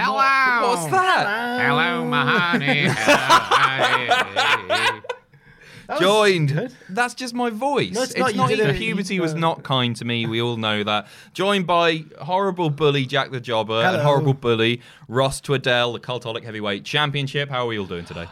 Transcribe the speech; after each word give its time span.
Hello. 0.00 0.68
What's 0.70 0.86
that? 0.92 1.60
Hello, 1.60 2.04
Mahoney. 2.04 2.88
Joined. 6.00 6.76
That's 6.90 7.14
just 7.14 7.32
my 7.34 7.48
voice. 7.48 7.92
No, 7.94 8.02
it's 8.02 8.16
not. 8.16 8.34
Not 8.34 8.50
even 8.50 8.76
puberty 8.76 9.14
You- 9.14 9.22
was 9.22 9.32
uh, 9.32 9.38
not 9.38 9.62
kind 9.62 9.96
to 9.96 10.04
me. 10.04 10.26
We 10.26 10.40
all 10.42 10.56
know 10.58 10.84
that. 10.84 11.06
Joined 11.32 11.66
by 11.66 12.04
horrible 12.20 12.68
bully 12.70 13.06
Jack 13.06 13.30
the 13.30 13.40
Jobber 13.40 13.82
and 13.82 14.00
horrible 14.02 14.34
bully 14.34 14.82
Ross 15.08 15.40
Tweddell, 15.40 15.94
the 15.94 16.00
Cultaholic 16.00 16.44
Heavyweight 16.44 16.84
Championship. 16.84 17.48
How 17.48 17.64
are 17.64 17.68
we 17.68 17.78
all 17.78 17.86
doing 17.86 18.04
today? 18.04 18.26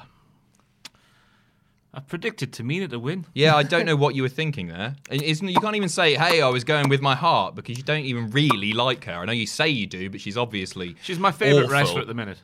I 1.97 2.01
predicted 2.01 2.53
Tamina 2.53 2.91
to 2.91 2.99
win. 2.99 3.25
Yeah, 3.35 3.57
I 3.57 3.63
don't 3.63 3.87
know 3.91 3.97
what 3.97 4.15
you 4.15 4.21
were 4.23 4.29
thinking 4.29 4.69
there. 4.69 4.95
And 5.11 5.23
Isn't 5.23 5.49
you 5.49 5.59
can't 5.61 5.77
even 5.77 5.89
say, 5.89 6.15
"Hey, 6.15 6.43
I 6.43 6.49
was 6.51 6.63
going 6.63 6.91
with 6.91 7.01
my 7.01 7.15
heart," 7.15 7.55
because 7.55 7.79
you 7.79 7.83
don't 7.83 8.05
even 8.05 8.31
really 8.31 8.75
like 8.75 9.05
her. 9.05 9.15
I 9.15 9.25
know 9.25 9.33
you 9.33 9.47
say 9.47 9.69
you 9.71 9.87
do, 9.87 10.11
but 10.11 10.21
she's 10.21 10.37
obviously 10.37 10.95
She's 11.03 11.19
my 11.19 11.33
favourite 11.33 11.65
awful. 11.65 11.73
wrestler 11.73 12.01
at 12.03 12.07
the 12.07 12.15
minute. 12.15 12.39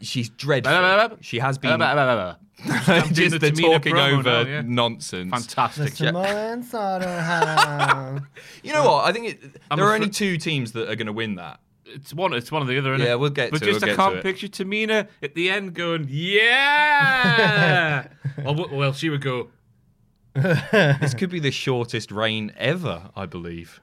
She's 0.00 0.30
dreadful. 0.30 1.18
She 1.20 1.38
has 1.38 1.58
been. 1.58 1.82
I'm 1.82 2.36
just 3.12 3.32
the 3.32 3.38
the 3.38 3.50
Tamina 3.50 3.72
talking 3.74 3.96
over 3.98 4.22
now, 4.22 4.40
yeah. 4.40 4.62
nonsense. 4.64 5.30
Fantastic. 5.30 5.92
Samoan 5.94 6.62
You 8.62 8.72
know 8.72 8.84
what? 8.84 9.04
I 9.04 9.12
think 9.12 9.28
it, 9.28 9.60
I'm 9.70 9.76
there 9.76 9.86
are 9.86 9.90
afra- 9.90 9.94
only 9.96 10.08
two 10.10 10.38
teams 10.38 10.72
that 10.72 10.88
are 10.88 10.96
going 10.96 11.08
to 11.08 11.12
win 11.12 11.34
that. 11.34 11.60
It's 11.86 12.14
one. 12.14 12.32
It's 12.32 12.50
one 12.50 12.62
or 12.62 12.66
the 12.66 12.78
other. 12.78 12.94
Isn't 12.94 13.06
Yeah, 13.06 13.12
it? 13.12 13.20
we'll 13.20 13.30
get 13.30 13.50
But 13.50 13.58
to 13.60 13.66
just 13.66 13.84
we'll 13.84 13.92
I 13.92 13.96
can't 13.96 14.16
to 14.16 14.22
picture 14.22 14.48
Tamina 14.48 15.08
at 15.22 15.34
the 15.34 15.50
end 15.50 15.74
going, 15.74 16.06
"Yeah." 16.10 18.08
well, 18.42 18.68
well, 18.72 18.92
she 18.92 19.10
would 19.10 19.20
go. 19.22 19.48
This 20.34 21.14
could 21.14 21.30
be 21.30 21.40
the 21.40 21.50
shortest 21.52 22.10
reign 22.10 22.52
ever, 22.56 23.10
I 23.14 23.26
believe. 23.26 23.80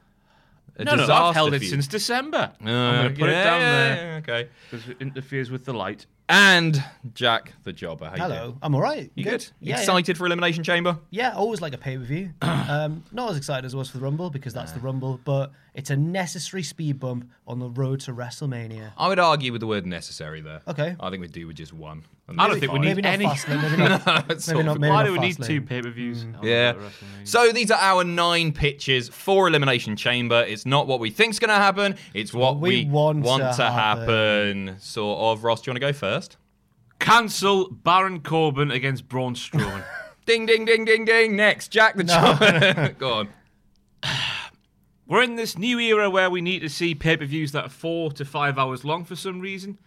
A 0.77 0.83
No, 0.83 0.95
no, 0.95 1.03
I've 1.13 1.35
held 1.35 1.53
it 1.53 1.59
feud. 1.59 1.69
since 1.72 1.88
December. 1.88 2.52
Uh, 2.66 2.69
I'm 2.69 2.95
going 3.03 3.13
to 3.13 3.19
put 3.19 3.29
yeah, 3.29 3.41
it 3.41 3.44
down 3.44 3.61
yeah, 3.61 3.72
there 3.95 3.95
yeah, 4.07 4.17
Okay. 4.17 4.49
because 4.69 4.89
it 4.89 4.97
interferes 4.99 5.52
with 5.52 5.66
the 5.66 5.73
light. 5.73 6.05
And 6.32 6.82
Jack 7.14 7.52
the 7.66 7.74
Jobber. 7.74 8.06
How 8.06 8.16
Hello, 8.16 8.46
doing? 8.46 8.58
I'm 8.62 8.74
all 8.74 8.80
right. 8.80 9.12
You 9.16 9.26
good? 9.26 9.46
Yeah, 9.60 9.78
Excited 9.78 10.18
for 10.18 10.26
Elimination 10.26 10.64
Chamber? 10.64 10.98
Yeah, 11.10 11.32
yeah 11.32 11.36
always 11.36 11.60
like 11.60 11.74
a 11.74 11.78
pay 11.78 11.98
per 11.98 12.04
view. 12.04 12.30
um, 12.42 13.04
not 13.12 13.32
as 13.32 13.36
excited 13.36 13.66
as 13.66 13.76
I 13.76 13.78
was 13.78 13.90
for 13.90 13.98
the 13.98 14.04
Rumble 14.04 14.30
because 14.30 14.54
that's 14.54 14.72
the 14.72 14.80
Rumble, 14.80 15.20
but 15.26 15.52
it's 15.74 15.90
a 15.90 15.98
necessary 15.98 16.64
speed 16.64 17.00
bump 17.02 17.30
on 17.47 17.59
the 17.59 17.70
road 17.70 18.00
to 18.02 18.14
WrestleMania. 18.14 18.91
I 18.97 19.09
would 19.09 19.20
argue 19.20 19.52
with 19.52 19.59
the 19.62 19.68
word 19.68 19.86
necessary 19.86 20.40
there. 20.40 20.62
Okay. 20.70 20.96
I 21.00 21.09
think 21.09 21.20
we 21.22 21.28
do 21.28 21.47
with 21.47 21.58
just 21.58 21.74
one. 21.74 22.03
And 22.28 22.40
I 22.40 22.47
don't 22.47 22.62
think 22.62 22.72
we 22.72 22.80
need 22.80 22.96
Maybe 22.96 23.02
not 23.02 23.14
any- 23.14 23.25
Fastlane, 23.25 23.62
maybe 23.62 23.78
not. 24.06 24.31
It's 24.31 24.47
maybe 24.47 24.64
not. 24.64 24.80
Maybe 24.80 24.90
Why 24.91 25.03
not 25.03 25.08
do 25.08 25.12
we 25.14 25.20
need 25.20 25.36
Fastlane. 25.36 25.47
two 25.47 25.62
pay 25.62 25.81
per 25.81 25.90
views? 25.90 26.25
Yeah. 26.41 26.75
So 27.25 27.52
these 27.52 27.72
are 27.72 27.80
our 27.80 28.06
nine 28.06 28.53
pitches 28.53 29.09
for 29.09 29.47
Elimination 29.50 29.97
Chamber. 29.97 30.46
It's 30.47 30.66
not 30.66 30.88
what 30.88 31.02
we 31.02 31.09
think's 31.09 31.40
going 31.40 31.50
to 31.50 31.56
happen. 31.56 31.96
It's 32.14 32.34
what 32.34 32.59
we 32.59 32.86
we, 32.86 32.90
want 32.90 33.25
want, 33.25 33.44
to 33.44 33.53
to 33.58 33.70
happen. 33.70 34.68
happen. 34.68 34.80
Sort 34.80 35.20
of. 35.20 35.44
Ross, 35.44 35.62
do 35.62 35.70
you 35.70 35.74
want 35.74 35.81
to 35.81 35.88
go 35.88 35.94
first? 35.94 36.21
Cancel 37.01 37.69
Baron 37.69 38.22
Corbin 38.22 38.72
against 38.72 39.09
Braun 39.09 39.35
Strowman. 39.35 39.84
Ding, 40.28 40.45
ding, 40.45 40.66
ding, 40.66 40.85
ding, 40.85 41.03
ding. 41.03 41.35
Next, 41.35 41.69
Jack 41.69 41.95
the 41.95 42.03
Jobber. 42.03 42.95
go 43.00 43.13
on. 43.13 43.29
We're 45.07 45.23
in 45.23 45.35
this 45.35 45.57
new 45.57 45.79
era 45.79 46.11
where 46.11 46.29
we 46.29 46.41
need 46.41 46.59
to 46.59 46.69
see 46.69 46.94
pay 46.94 47.17
per 47.17 47.25
views 47.25 47.51
that 47.53 47.66
are 47.66 47.69
four 47.69 48.11
to 48.11 48.23
five 48.23 48.59
hours 48.59 48.85
long 48.85 49.03
for 49.03 49.16
some 49.16 49.41
reason. 49.41 49.79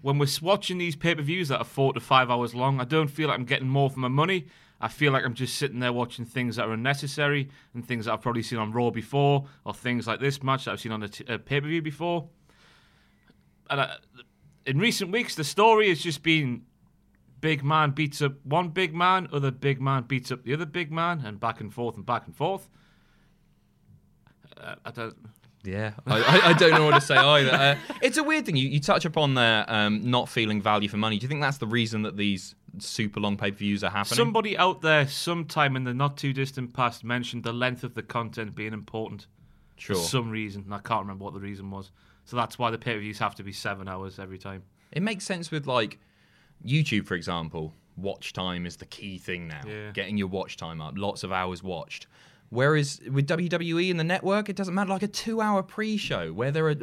When 0.00 0.18
we're 0.18 0.28
watching 0.40 0.78
these 0.78 0.96
pay 0.96 1.16
per 1.16 1.22
views 1.22 1.48
that 1.48 1.58
are 1.58 1.64
four 1.64 1.92
to 1.92 2.00
five 2.00 2.30
hours 2.30 2.54
long, 2.54 2.80
I 2.80 2.84
don't 2.84 3.08
feel 3.08 3.28
like 3.28 3.38
I'm 3.38 3.44
getting 3.44 3.68
more 3.68 3.90
for 3.90 3.98
my 3.98 4.08
money. 4.08 4.46
I 4.80 4.88
feel 4.88 5.12
like 5.12 5.24
I'm 5.24 5.34
just 5.34 5.56
sitting 5.56 5.80
there 5.80 5.92
watching 5.92 6.24
things 6.24 6.56
that 6.56 6.66
are 6.66 6.72
unnecessary 6.72 7.50
and 7.74 7.86
things 7.86 8.04
that 8.04 8.12
I've 8.12 8.22
probably 8.22 8.42
seen 8.42 8.60
on 8.60 8.72
Raw 8.72 8.90
before, 8.90 9.46
or 9.64 9.74
things 9.74 10.06
like 10.06 10.20
this 10.20 10.42
match 10.42 10.64
that 10.64 10.72
I've 10.72 10.80
seen 10.80 10.92
on 10.92 11.02
a, 11.02 11.08
t- 11.08 11.24
a 11.28 11.38
pay 11.38 11.60
per 11.60 11.66
view 11.66 11.82
before. 11.82 12.28
And 13.68 13.80
I, 13.80 13.96
in 14.66 14.78
recent 14.78 15.10
weeks, 15.10 15.34
the 15.34 15.44
story 15.44 15.88
has 15.88 16.00
just 16.00 16.22
been 16.22 16.62
big 17.40 17.62
man 17.62 17.90
beats 17.90 18.22
up 18.22 18.32
one 18.44 18.68
big 18.68 18.94
man, 18.94 19.28
other 19.32 19.50
big 19.50 19.80
man 19.80 20.04
beats 20.04 20.32
up 20.32 20.44
the 20.44 20.54
other 20.54 20.66
big 20.66 20.90
man, 20.90 21.22
and 21.26 21.38
back 21.38 21.60
and 21.60 21.72
forth 21.72 21.96
and 21.96 22.06
back 22.06 22.26
and 22.26 22.34
forth. 22.34 22.68
Uh, 24.56 24.76
I 24.84 24.90
don't. 24.90 25.16
Yeah, 25.64 25.92
I, 26.08 26.40
I, 26.46 26.52
don't 26.54 26.72
know 26.72 26.84
what 26.84 26.94
to 26.94 27.00
say 27.00 27.14
either. 27.14 27.52
Uh, 27.52 27.76
it's 28.02 28.16
a 28.16 28.24
weird 28.24 28.46
thing. 28.46 28.56
You, 28.56 28.68
you 28.68 28.80
touch 28.80 29.04
upon 29.04 29.34
there 29.34 29.64
um, 29.68 30.10
not 30.10 30.28
feeling 30.28 30.60
value 30.60 30.88
for 30.88 30.96
money. 30.96 31.18
Do 31.18 31.24
you 31.24 31.28
think 31.28 31.40
that's 31.40 31.58
the 31.58 31.68
reason 31.68 32.02
that 32.02 32.16
these 32.16 32.56
super 32.78 33.20
long 33.20 33.36
pay 33.36 33.52
per 33.52 33.58
views 33.58 33.84
are 33.84 33.90
happening? 33.90 34.16
Somebody 34.16 34.58
out 34.58 34.82
there, 34.82 35.06
sometime 35.06 35.76
in 35.76 35.84
the 35.84 35.94
not 35.94 36.16
too 36.16 36.32
distant 36.32 36.74
past, 36.74 37.04
mentioned 37.04 37.44
the 37.44 37.52
length 37.52 37.84
of 37.84 37.94
the 37.94 38.02
content 38.02 38.56
being 38.56 38.72
important 38.72 39.28
sure. 39.76 39.94
for 39.94 40.02
some 40.02 40.30
reason. 40.30 40.66
I 40.72 40.78
can't 40.78 41.02
remember 41.02 41.22
what 41.22 41.34
the 41.34 41.40
reason 41.40 41.70
was. 41.70 41.92
So 42.24 42.36
that's 42.36 42.58
why 42.58 42.70
the 42.70 42.78
pay 42.78 42.94
per 42.94 43.00
views 43.00 43.18
have 43.18 43.34
to 43.36 43.42
be 43.42 43.52
seven 43.52 43.88
hours 43.88 44.18
every 44.18 44.38
time. 44.38 44.62
It 44.92 45.02
makes 45.02 45.24
sense 45.24 45.50
with 45.50 45.66
like 45.66 45.98
YouTube, 46.64 47.06
for 47.06 47.14
example. 47.14 47.74
Watch 47.96 48.32
time 48.32 48.64
is 48.66 48.76
the 48.76 48.86
key 48.86 49.18
thing 49.18 49.48
now. 49.48 49.60
Yeah. 49.66 49.90
Getting 49.92 50.16
your 50.16 50.28
watch 50.28 50.56
time 50.56 50.80
up, 50.80 50.94
lots 50.96 51.24
of 51.24 51.32
hours 51.32 51.62
watched. 51.62 52.06
Whereas 52.48 53.00
with 53.10 53.26
WWE 53.28 53.90
and 53.90 53.98
the 53.98 54.04
network, 54.04 54.48
it 54.50 54.56
doesn't 54.56 54.74
matter. 54.74 54.90
Like 54.90 55.02
a 55.02 55.08
two-hour 55.08 55.62
pre-show 55.62 56.32
where 56.34 56.50
there 56.50 56.68
are 56.68 56.74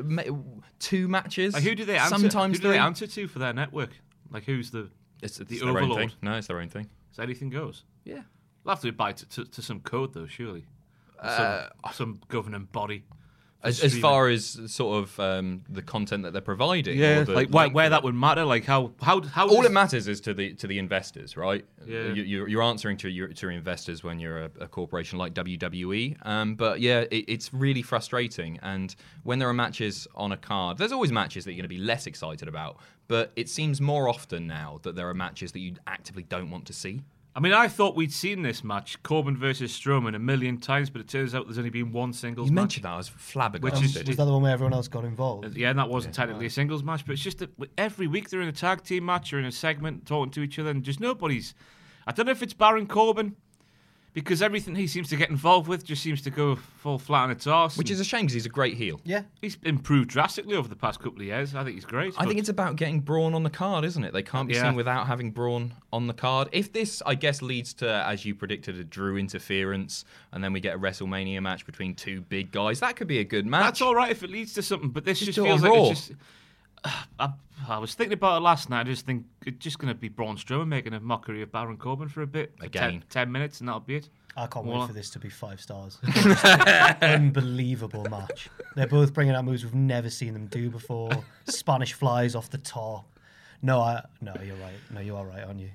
two 0.79 1.07
matches. 1.07 1.53
Like, 1.53 1.63
who 1.63 1.75
do 1.75 1.85
they 1.85 1.97
answer? 1.97 2.17
Sometimes 2.17 2.57
who 2.57 2.63
do 2.63 2.67
they 2.69 2.73
three. 2.75 2.79
answer 2.79 3.05
to 3.07 3.27
for 3.27 3.37
their 3.39 3.53
network? 3.53 3.91
Like 4.31 4.45
who's 4.45 4.71
the 4.71 4.89
It's, 5.21 5.39
it's 5.39 5.49
the 5.49 5.61
overlord? 5.61 5.99
thing. 5.99 6.11
No, 6.23 6.35
it's 6.37 6.47
their 6.47 6.59
own 6.59 6.69
thing. 6.69 6.89
So 7.11 7.21
anything 7.23 7.49
goes. 7.49 7.83
Yeah. 8.03 8.21
They'll 8.65 8.73
have 8.73 8.81
to 8.81 8.91
buy 8.91 9.13
to, 9.13 9.25
to, 9.29 9.45
to 9.45 9.61
some 9.61 9.79
code 9.81 10.13
though, 10.13 10.27
surely. 10.27 10.65
Some, 11.21 11.29
Uh, 11.83 11.91
some 11.91 12.19
governing 12.29 12.67
body. 12.71 13.03
As, 13.61 13.83
as 13.83 13.97
far 13.97 14.29
as 14.29 14.57
sort 14.67 15.03
of 15.03 15.19
um, 15.19 15.63
the 15.67 15.81
content 15.81 16.23
that 16.23 16.31
they're 16.31 16.41
providing, 16.41 16.97
yeah, 16.97 17.23
the 17.23 17.33
like 17.33 17.49
where, 17.49 17.67
where 17.69 17.89
that 17.89 18.03
would 18.03 18.15
matter, 18.15 18.45
like 18.45 18.63
how 18.63 18.93
how 19.01 19.21
how 19.21 19.49
all 19.49 19.57
does- 19.57 19.65
it 19.65 19.73
matters 19.73 20.07
is 20.07 20.21
to 20.21 20.33
the 20.33 20.53
to 20.53 20.65
the 20.67 20.79
investors, 20.79 21.35
right? 21.35 21.65
Yeah. 21.85 22.13
You, 22.13 22.23
you're, 22.23 22.47
you're 22.47 22.61
answering 22.63 22.95
to 22.97 23.09
your 23.09 23.27
to 23.27 23.45
your 23.47 23.51
investors 23.51 24.01
when 24.01 24.17
you're 24.17 24.43
a, 24.45 24.51
a 24.61 24.67
corporation 24.67 25.19
like 25.19 25.33
WWE. 25.33 26.25
Um, 26.25 26.55
but 26.55 26.79
yeah, 26.79 27.01
it, 27.11 27.25
it's 27.27 27.53
really 27.53 27.81
frustrating. 27.81 28.57
And 28.61 28.95
when 29.23 29.39
there 29.39 29.49
are 29.49 29.53
matches 29.53 30.07
on 30.15 30.31
a 30.31 30.37
card, 30.37 30.77
there's 30.77 30.93
always 30.93 31.11
matches 31.11 31.43
that 31.43 31.51
you're 31.51 31.57
going 31.61 31.69
to 31.69 31.75
be 31.75 31.83
less 31.83 32.07
excited 32.07 32.47
about. 32.47 32.77
But 33.09 33.31
it 33.35 33.49
seems 33.49 33.81
more 33.81 34.07
often 34.07 34.47
now 34.47 34.79
that 34.83 34.95
there 34.95 35.09
are 35.09 35.13
matches 35.13 35.51
that 35.51 35.59
you 35.59 35.73
actively 35.85 36.23
don't 36.23 36.49
want 36.49 36.65
to 36.67 36.73
see. 36.73 37.01
I 37.35 37.39
mean, 37.41 37.53
I 37.53 37.67
thought 37.67 37.95
we'd 37.95 38.11
seen 38.11 38.41
this 38.41 38.63
match, 38.63 39.01
Corbin 39.03 39.37
versus 39.37 39.71
Strowman, 39.71 40.15
a 40.15 40.19
million 40.19 40.57
times, 40.57 40.89
but 40.89 40.99
it 40.99 41.07
turns 41.07 41.35
out 41.35 41.45
there's 41.45 41.59
only 41.59 41.69
been 41.69 41.91
one 41.91 42.11
singles 42.11 42.49
You 42.49 42.55
match. 42.55 42.61
mentioned 42.63 42.85
that 42.85 42.93
I 42.93 42.97
was 42.97 43.07
flabbergasted. 43.07 43.63
Which 43.83 43.95
um, 43.95 44.01
is- 44.01 44.07
Was 44.07 44.17
that 44.17 44.25
the 44.25 44.31
one 44.31 44.41
where 44.41 44.51
everyone 44.51 44.73
else 44.73 44.87
got 44.87 45.05
involved? 45.05 45.45
Uh, 45.45 45.49
yeah, 45.55 45.69
and 45.69 45.79
that 45.79 45.89
wasn't 45.89 46.15
technically 46.15 46.47
a 46.47 46.49
singles 46.49 46.83
match, 46.83 47.05
but 47.05 47.13
it's 47.13 47.21
just 47.21 47.37
that 47.37 47.51
every 47.77 48.07
week 48.07 48.29
they're 48.29 48.41
in 48.41 48.47
a 48.49 48.51
tag 48.53 48.83
team 48.83 49.05
match 49.05 49.31
or 49.31 49.39
in 49.39 49.45
a 49.45 49.51
segment 49.51 50.05
talking 50.07 50.31
to 50.31 50.41
each 50.41 50.57
other, 50.59 50.71
and 50.71 50.83
just 50.83 50.99
nobody's. 50.99 51.53
I 52.07 52.11
don't 52.11 52.25
know 52.25 52.31
if 52.31 52.41
it's 52.41 52.53
Baron 52.53 52.87
Corbin, 52.87 53.35
because 54.13 54.41
everything 54.41 54.75
he 54.75 54.87
seems 54.87 55.07
to 55.09 55.15
get 55.15 55.29
involved 55.29 55.67
with 55.67 55.85
just 55.85 56.01
seems 56.01 56.21
to 56.23 56.29
go 56.31 56.55
fall 56.55 56.97
flat 56.97 57.25
on 57.25 57.31
its 57.31 57.45
arse. 57.47 57.77
which 57.77 57.91
is 57.91 57.99
a 57.99 58.03
shame 58.03 58.21
because 58.21 58.33
he's 58.33 58.45
a 58.45 58.49
great 58.49 58.75
heel. 58.75 58.99
Yeah. 59.05 59.23
he's 59.41 59.57
improved 59.63 60.09
drastically 60.09 60.55
over 60.55 60.67
the 60.67 60.75
past 60.75 60.99
couple 60.99 61.19
of 61.19 61.25
years. 61.27 61.53
I 61.55 61.63
think 61.63 61.75
he's 61.75 61.85
great. 61.85 62.13
I 62.15 62.19
but- 62.23 62.27
think 62.29 62.39
it's 62.39 62.49
about 62.49 62.75
getting 62.75 62.99
Braun 63.01 63.33
on 63.33 63.43
the 63.43 63.49
card, 63.49 63.85
isn't 63.85 64.03
it? 64.03 64.11
They 64.13 64.23
can't 64.23 64.47
be 64.47 64.55
Yeah. 64.55 64.63
seen 64.63 64.75
without 64.75 65.07
having 65.07 65.31
Braun 65.31 65.73
on 65.93 66.07
the 66.07 66.13
card. 66.13 66.49
If 66.51 66.73
this, 66.73 67.01
I 67.05 67.15
guess, 67.15 67.41
leads 67.41 67.73
to, 67.75 67.89
as 68.07 68.25
you 68.25 68.33
predicted, 68.35 68.77
a 68.79 68.83
Drew 68.83 69.17
interference, 69.17 70.05
and 70.31 70.43
then 70.43 70.53
we 70.53 70.59
get 70.59 70.75
a 70.75 70.79
WrestleMania 70.79 71.41
match 71.41 71.65
between 71.65 71.93
two 71.95 72.21
big 72.21 72.51
guys, 72.51 72.79
that 72.79 72.95
could 72.95 73.07
be 73.07 73.19
a 73.19 73.23
good 73.23 73.45
match. 73.45 73.63
that's 73.63 73.81
all 73.81 73.95
right 73.95 74.11
if 74.11 74.23
it 74.23 74.29
leads 74.29 74.53
to 74.53 74.61
something, 74.61 74.89
but 74.89 75.05
this 75.05 75.19
Just 75.19 75.33
just, 75.33 75.45
feels 75.45 75.61
like 75.61 75.71
Raw. 75.71 75.89
it's 75.91 76.07
just. 76.07 76.19
I, 77.19 77.29
I 77.67 77.77
was 77.77 77.93
thinking 77.93 78.13
about 78.13 78.37
it 78.37 78.41
last 78.41 78.69
night. 78.69 78.81
I 78.81 78.83
just 78.83 79.05
think 79.05 79.25
it's 79.45 79.57
just 79.59 79.79
going 79.79 79.93
to 79.93 79.99
be 79.99 80.07
Braun 80.09 80.37
Strowman 80.37 80.67
making 80.67 80.93
a 80.93 80.99
mockery 80.99 81.41
of 81.41 81.51
Baron 81.51 81.77
Corbin 81.77 82.07
for 82.07 82.21
a 82.21 82.27
bit. 82.27 82.53
for 82.57 82.65
Again. 82.65 82.91
10, 82.91 83.03
10 83.09 83.31
minutes, 83.31 83.59
and 83.59 83.67
that'll 83.67 83.81
be 83.81 83.95
it. 83.97 84.09
I 84.37 84.47
can't 84.47 84.65
Well- 84.65 84.81
wait 84.81 84.87
for 84.87 84.93
this 84.93 85.09
to 85.11 85.19
be 85.19 85.29
five 85.29 85.59
stars. 85.59 85.97
Unbelievable 87.01 88.05
match. 88.09 88.49
They're 88.75 88.87
both 88.87 89.13
bringing 89.13 89.35
out 89.35 89.45
moves 89.45 89.63
we've 89.63 89.73
never 89.75 90.09
seen 90.09 90.33
them 90.33 90.47
do 90.47 90.69
before. 90.69 91.11
Spanish 91.45 91.93
flies 91.93 92.35
off 92.35 92.49
the 92.49 92.57
top. 92.57 93.05
No, 93.61 93.81
I 93.81 94.03
no, 94.21 94.33
you're 94.43 94.55
right. 94.57 94.75
No, 94.91 95.01
you 95.01 95.15
are 95.17 95.25
right, 95.25 95.43
aren't 95.43 95.59
you? 95.59 95.69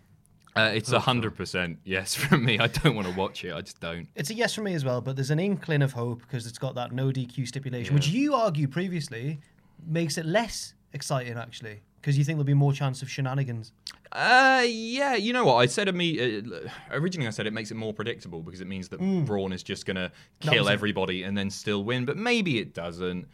Uh, 0.56 0.70
it's 0.72 0.92
a 0.92 1.00
hundred 1.00 1.36
percent 1.36 1.78
yes 1.84 2.14
from 2.14 2.44
me. 2.44 2.58
I 2.58 2.68
don't 2.68 2.94
want 2.94 3.08
to 3.08 3.14
watch 3.14 3.44
it. 3.44 3.52
I 3.52 3.60
just 3.60 3.80
don't. 3.80 4.06
It's 4.14 4.30
a 4.30 4.34
yes 4.34 4.54
from 4.54 4.64
me 4.64 4.74
as 4.74 4.84
well, 4.84 5.00
but 5.00 5.16
there's 5.16 5.30
an 5.30 5.40
inkling 5.40 5.82
of 5.82 5.92
hope 5.92 6.20
because 6.20 6.46
it's 6.46 6.58
got 6.58 6.74
that 6.76 6.92
no 6.92 7.08
DQ 7.08 7.46
stipulation, 7.48 7.94
which 7.94 8.08
you 8.08 8.34
argued 8.34 8.70
previously 8.70 9.40
makes 9.86 10.16
it 10.16 10.24
less 10.24 10.74
exciting 10.94 11.36
actually, 11.36 11.82
because 12.00 12.16
you 12.16 12.24
think 12.24 12.36
there'll 12.36 12.44
be 12.44 12.54
more 12.54 12.72
chance 12.72 13.02
of 13.02 13.10
shenanigans. 13.10 13.72
Uh, 14.12 14.64
yeah. 14.66 15.14
You 15.16 15.32
know 15.32 15.44
what? 15.44 15.56
I 15.56 15.66
said 15.66 15.92
me 15.94 16.38
uh, 16.38 16.68
originally. 16.92 17.26
I 17.26 17.30
said 17.30 17.46
it 17.46 17.52
makes 17.52 17.70
it 17.70 17.74
more 17.74 17.92
predictable 17.92 18.42
because 18.42 18.60
it 18.60 18.66
means 18.68 18.88
that 18.90 19.00
Braun 19.26 19.52
is 19.52 19.62
just 19.62 19.84
gonna 19.86 20.10
was 20.40 20.50
kill 20.50 20.68
it. 20.68 20.72
everybody 20.72 21.24
and 21.24 21.36
then 21.36 21.50
still 21.50 21.84
win. 21.84 22.04
But 22.04 22.16
maybe 22.16 22.58
it 22.58 22.72
doesn't. 22.74 23.26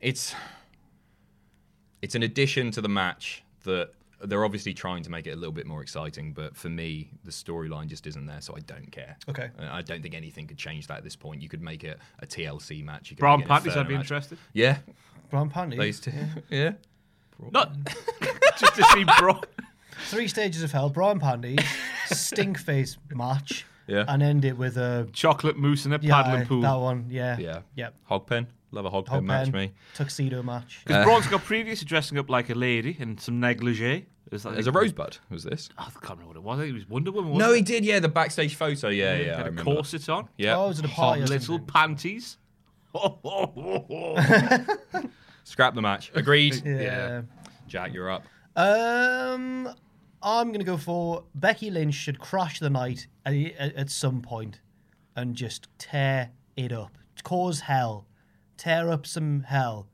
It's 0.00 0.34
it's 2.02 2.14
an 2.14 2.22
addition 2.22 2.70
to 2.72 2.80
the 2.80 2.88
match 2.88 3.42
that 3.64 3.90
they're 4.24 4.44
obviously 4.44 4.72
trying 4.72 5.02
to 5.02 5.10
make 5.10 5.26
it 5.26 5.32
a 5.32 5.36
little 5.36 5.52
bit 5.52 5.66
more 5.66 5.82
exciting. 5.82 6.32
But 6.32 6.56
for 6.56 6.68
me, 6.68 7.10
the 7.24 7.30
storyline 7.30 7.86
just 7.86 8.06
isn't 8.06 8.26
there, 8.26 8.40
so 8.40 8.54
I 8.56 8.60
don't 8.60 8.90
care. 8.92 9.16
Okay. 9.28 9.50
Uh, 9.58 9.68
I 9.70 9.82
don't 9.82 10.02
think 10.02 10.14
anything 10.14 10.46
could 10.46 10.58
change 10.58 10.86
that 10.86 10.98
at 10.98 11.04
this 11.04 11.16
point. 11.16 11.42
You 11.42 11.48
could 11.48 11.62
make 11.62 11.84
it 11.84 11.98
a 12.20 12.26
TLC 12.26 12.84
match. 12.84 13.10
You 13.10 13.16
could 13.16 13.20
Braun 13.20 13.42
Panties, 13.42 13.76
I'd 13.76 13.88
be 13.88 13.94
match. 13.94 14.02
interested. 14.04 14.38
Yeah, 14.52 14.78
Brown 15.30 15.50
panties. 15.50 15.78
those 15.78 16.00
two. 16.00 16.12
yeah. 16.50 16.72
Not 17.52 17.72
just 18.58 18.74
to 18.76 18.84
see 18.92 19.04
Braun. 19.18 19.40
Three 20.08 20.28
stages 20.28 20.62
of 20.62 20.72
hell, 20.72 20.88
Brian 20.90 21.18
Pandy, 21.18 21.56
stink 22.06 22.58
face 22.58 22.96
match, 23.14 23.64
Yeah. 23.86 24.04
and 24.08 24.22
end 24.22 24.44
it 24.44 24.56
with 24.56 24.76
a 24.76 25.08
Chocolate 25.12 25.56
mousse 25.56 25.86
in 25.86 25.92
a 25.92 25.98
yeah, 26.00 26.22
paddling 26.22 26.46
pool. 26.46 26.60
that 26.62 26.74
one, 26.76 27.06
yeah, 27.10 27.36
Yeah. 27.38 27.60
yep. 27.74 27.94
Hogpen. 28.10 28.46
Love 28.72 28.84
a 28.84 28.90
hogpen 28.90 29.08
Hog 29.08 29.24
match, 29.24 29.52
pen, 29.52 29.60
me. 29.60 29.72
tuxedo 29.94 30.42
match. 30.42 30.80
Uh, 30.80 30.82
because 30.88 31.04
Braun's 31.04 31.26
got 31.28 31.44
previous 31.44 31.78
to 31.78 31.84
dressing 31.84 32.18
up 32.18 32.28
like 32.28 32.50
a 32.50 32.54
lady 32.54 32.96
in 32.98 33.16
some 33.18 33.38
negligee. 33.40 34.06
Is 34.32 34.42
that 34.42 34.54
There's 34.54 34.66
a 34.66 34.72
rosebud. 34.72 35.18
Was 35.30 35.44
this? 35.44 35.68
Oh, 35.78 35.84
I 35.86 35.90
can't 36.04 36.18
remember 36.18 36.26
what 36.26 36.36
it 36.36 36.42
was. 36.42 36.58
I 36.58 36.62
think 36.62 36.70
it 36.70 36.74
was 36.74 36.88
Wonder 36.88 37.12
Woman. 37.12 37.38
No, 37.38 37.50
wasn't 37.50 37.68
he 37.68 37.76
it? 37.76 37.80
did. 37.80 37.84
Yeah, 37.86 38.00
the 38.00 38.08
backstage 38.08 38.56
photo. 38.56 38.88
Yeah, 38.88 39.16
yeah. 39.16 39.34
I 39.34 39.36
Had 39.36 39.46
a 39.46 39.50
remember. 39.50 39.74
corset 39.76 40.08
on. 40.08 40.28
Yeah. 40.36 40.56
Oh, 40.56 40.66
was 40.68 40.80
it 40.80 40.84
a 40.84 40.88
Hot 40.88 40.96
party 40.96 41.22
or 41.22 41.26
little 41.26 41.58
something? 41.58 41.66
panties. 41.66 42.36
Scrap 45.46 45.74
the 45.74 45.82
match. 45.82 46.10
Agreed. 46.14 46.60
Yeah. 46.66 47.22
Jack, 47.68 47.94
you're 47.94 48.10
up. 48.10 48.24
Um, 48.56 49.68
I'm 50.22 50.50
gonna 50.52 50.64
go 50.64 50.76
for 50.76 51.24
Becky 51.34 51.70
Lynch 51.70 51.94
should 51.94 52.18
crash 52.18 52.58
the 52.58 52.70
night 52.70 53.06
at, 53.24 53.34
at, 53.34 53.74
at 53.76 53.90
some 53.90 54.22
point 54.22 54.60
and 55.14 55.34
just 55.36 55.68
tear 55.78 56.30
it 56.56 56.72
up, 56.72 56.98
cause 57.22 57.60
hell, 57.60 58.06
tear 58.56 58.90
up 58.90 59.06
some 59.06 59.44
hell 59.44 59.88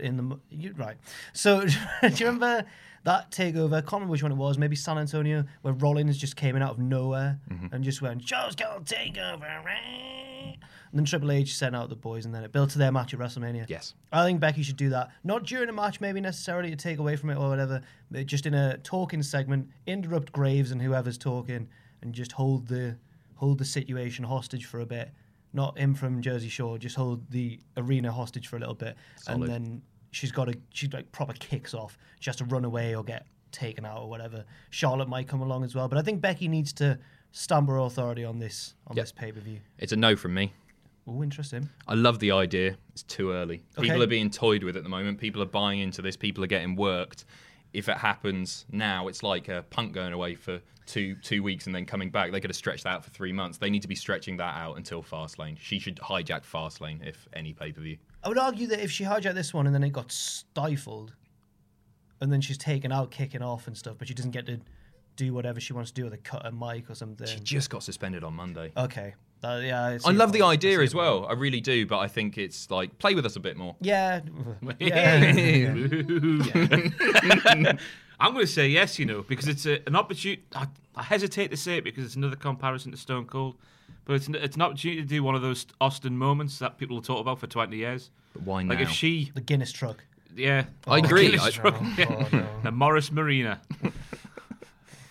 in 0.00 0.16
the 0.16 0.38
you, 0.50 0.74
right. 0.76 0.96
So 1.32 1.60
do 1.66 2.08
you 2.08 2.26
remember 2.26 2.64
that 3.04 3.30
takeover? 3.30 3.74
I 3.74 3.80
can't 3.80 3.92
remember 3.94 4.12
which 4.12 4.22
one 4.22 4.32
it 4.32 4.36
was. 4.36 4.58
Maybe 4.58 4.76
San 4.76 4.98
Antonio, 4.98 5.44
where 5.62 5.74
Rollins 5.74 6.18
just 6.18 6.36
came 6.36 6.56
in 6.56 6.62
out 6.62 6.72
of 6.72 6.78
nowhere 6.78 7.38
mm-hmm. 7.50 7.74
and 7.74 7.84
just 7.84 8.02
went, 8.02 8.26
"Show's 8.26 8.54
gonna 8.54 8.84
take 8.84 9.16
over." 9.18 9.44
right?" 9.64 10.56
And 10.92 10.98
then 10.98 11.04
Triple 11.04 11.30
H 11.30 11.56
sent 11.56 11.76
out 11.76 11.88
the 11.88 11.96
boys, 11.96 12.26
and 12.26 12.34
then 12.34 12.42
it 12.42 12.50
built 12.50 12.70
to 12.70 12.78
their 12.78 12.90
match 12.90 13.14
at 13.14 13.20
WrestleMania. 13.20 13.66
Yes. 13.68 13.94
I 14.12 14.24
think 14.24 14.40
Becky 14.40 14.62
should 14.62 14.76
do 14.76 14.88
that. 14.90 15.10
Not 15.22 15.44
during 15.44 15.68
a 15.68 15.72
match, 15.72 16.00
maybe 16.00 16.20
necessarily 16.20 16.70
to 16.70 16.76
take 16.76 16.98
away 16.98 17.14
from 17.14 17.30
it 17.30 17.36
or 17.36 17.48
whatever. 17.48 17.80
But 18.10 18.26
just 18.26 18.44
in 18.44 18.54
a 18.54 18.76
talking 18.78 19.22
segment, 19.22 19.68
interrupt 19.86 20.32
Graves 20.32 20.72
and 20.72 20.82
whoever's 20.82 21.16
talking, 21.16 21.68
and 22.02 22.12
just 22.12 22.32
hold 22.32 22.66
the 22.66 22.96
hold 23.36 23.58
the 23.58 23.64
situation 23.64 24.24
hostage 24.24 24.66
for 24.66 24.80
a 24.80 24.86
bit. 24.86 25.10
Not 25.52 25.78
him 25.78 25.94
from 25.94 26.22
Jersey 26.22 26.48
Shore. 26.48 26.78
Just 26.78 26.96
hold 26.96 27.28
the 27.30 27.58
arena 27.76 28.12
hostage 28.12 28.46
for 28.48 28.56
a 28.56 28.60
little 28.60 28.74
bit, 28.74 28.96
Solid. 29.16 29.42
and 29.42 29.50
then 29.50 29.82
she's 30.10 30.32
got 30.32 30.46
to 30.46 30.58
she 30.70 30.88
like 30.88 31.10
proper 31.12 31.32
kicks 31.32 31.74
off. 31.74 31.98
She 32.20 32.28
has 32.30 32.36
to 32.36 32.44
run 32.44 32.64
away 32.64 32.94
or 32.94 33.02
get 33.04 33.26
taken 33.52 33.84
out 33.84 33.98
or 34.02 34.08
whatever. 34.08 34.44
Charlotte 34.70 35.08
might 35.08 35.26
come 35.28 35.40
along 35.42 35.64
as 35.64 35.74
well, 35.74 35.88
but 35.88 35.98
I 35.98 36.02
think 36.02 36.20
Becky 36.20 36.48
needs 36.48 36.72
to 36.74 36.98
stamp 37.32 37.68
her 37.68 37.78
authority 37.78 38.24
on 38.24 38.38
this 38.38 38.74
on 38.86 38.96
Yep. 38.96 39.02
this 39.04 39.12
pay 39.12 39.32
per 39.32 39.40
view. 39.40 39.60
It's 39.78 39.92
a 39.92 39.96
no 39.96 40.16
from 40.16 40.34
me. 40.34 40.52
Oh, 41.06 41.22
interesting. 41.22 41.68
I 41.88 41.94
love 41.94 42.18
the 42.20 42.30
idea. 42.30 42.76
It's 42.92 43.02
too 43.02 43.32
early. 43.32 43.62
People 43.80 44.02
are 44.02 44.06
being 44.06 44.30
toyed 44.30 44.62
with 44.62 44.76
at 44.76 44.82
the 44.82 44.88
moment. 44.88 45.18
People 45.18 45.42
are 45.42 45.46
buying 45.46 45.80
into 45.80 46.02
this. 46.02 46.16
People 46.16 46.44
are 46.44 46.48
getting 46.48 46.76
worked. 46.76 47.24
If 47.72 47.88
it 47.88 47.96
happens 47.96 48.64
now, 48.70 49.08
it's 49.08 49.22
like 49.22 49.48
a 49.48 49.64
punk 49.70 49.92
going 49.92 50.12
away 50.12 50.34
for 50.34 50.60
two 50.86 51.14
two 51.22 51.42
weeks 51.42 51.66
and 51.66 51.74
then 51.74 51.86
coming 51.86 52.10
back. 52.10 52.32
They 52.32 52.40
could 52.40 52.50
have 52.50 52.56
stretched 52.56 52.84
that 52.84 52.90
out 52.90 53.04
for 53.04 53.10
three 53.10 53.32
months. 53.32 53.58
They 53.58 53.70
need 53.70 53.82
to 53.82 53.88
be 53.88 53.94
stretching 53.94 54.36
that 54.38 54.56
out 54.56 54.76
until 54.76 55.02
Fastlane. 55.02 55.56
She 55.58 55.78
should 55.78 55.96
hijack 55.96 56.42
Fastlane 56.44 57.04
if 57.06 57.28
any 57.32 57.52
pay 57.54 57.72
per 57.72 57.80
view. 57.80 57.96
I 58.22 58.28
would 58.28 58.38
argue 58.38 58.66
that 58.68 58.80
if 58.80 58.90
she 58.90 59.04
hijacked 59.04 59.34
this 59.34 59.54
one 59.54 59.66
and 59.66 59.74
then 59.74 59.82
it 59.82 59.92
got 59.92 60.12
stifled, 60.12 61.14
and 62.20 62.32
then 62.32 62.40
she's 62.40 62.58
taken 62.58 62.92
out, 62.92 63.10
kicking 63.10 63.42
off 63.42 63.66
and 63.66 63.76
stuff, 63.76 63.96
but 63.98 64.08
she 64.08 64.14
doesn't 64.14 64.32
get 64.32 64.46
to 64.46 64.60
do 65.16 65.32
whatever 65.32 65.58
she 65.60 65.72
wants 65.72 65.90
to 65.90 65.94
do 65.94 66.04
with 66.04 66.12
a 66.12 66.18
cut 66.18 66.44
a 66.46 66.52
mic 66.52 66.90
or 66.90 66.94
something. 66.94 67.26
She 67.26 67.40
just 67.40 67.70
got 67.70 67.82
suspended 67.82 68.22
on 68.24 68.34
Monday. 68.34 68.72
okay, 68.76 69.14
Uh, 69.42 69.60
yeah, 69.62 69.82
I, 69.82 69.98
I 70.04 70.12
love 70.12 70.32
the 70.32 70.42
idea 70.42 70.80
as 70.80 70.94
well. 70.94 71.24
I 71.26 71.32
really 71.32 71.60
do, 71.62 71.86
but 71.86 71.98
I 71.98 72.08
think 72.08 72.36
it's 72.36 72.70
like 72.70 72.98
play 72.98 73.14
with 73.14 73.24
us 73.24 73.36
a 73.36 73.40
bit 73.40 73.56
more. 73.56 73.74
Yeah, 73.80 74.20
yeah. 74.78 75.72
I'm 78.22 78.34
going 78.34 78.44
to 78.46 78.52
say 78.52 78.68
yes, 78.68 78.98
you 78.98 79.06
know, 79.06 79.22
because 79.22 79.48
it's 79.48 79.64
a, 79.66 79.80
an 79.86 79.96
opportunity. 79.96 80.42
I, 80.54 80.66
I 80.94 81.02
hesitate 81.02 81.50
to 81.52 81.56
say 81.56 81.78
it 81.78 81.84
because 81.84 82.04
it's 82.04 82.16
another 82.16 82.36
comparison 82.36 82.90
to 82.92 82.98
Stone 82.98 83.26
Cold, 83.26 83.56
but 84.10 84.16
it's 84.16 84.26
an, 84.26 84.34
it's 84.34 84.56
an 84.56 84.62
opportunity 84.62 85.00
to 85.02 85.06
do 85.06 85.22
one 85.22 85.36
of 85.36 85.42
those 85.42 85.64
Austin 85.80 86.18
moments 86.18 86.58
that 86.58 86.78
people 86.78 86.96
will 86.96 87.02
talk 87.02 87.20
about 87.20 87.38
for 87.38 87.46
20 87.46 87.76
years. 87.76 88.10
But 88.32 88.42
why 88.42 88.62
Like 88.64 88.80
if 88.80 88.90
she, 88.90 89.30
the 89.36 89.40
Guinness 89.40 89.70
truck. 89.70 90.02
yeah, 90.34 90.64
I 90.88 91.00
the 91.00 91.06
agree. 91.06 91.26
Guinness 91.30 91.44
I- 91.46 91.50
truck, 91.52 91.76
Oh, 91.80 91.94
yeah. 91.96 92.28
no. 92.32 92.46
the 92.64 92.72
Morris 92.72 93.12
Marina. 93.12 93.60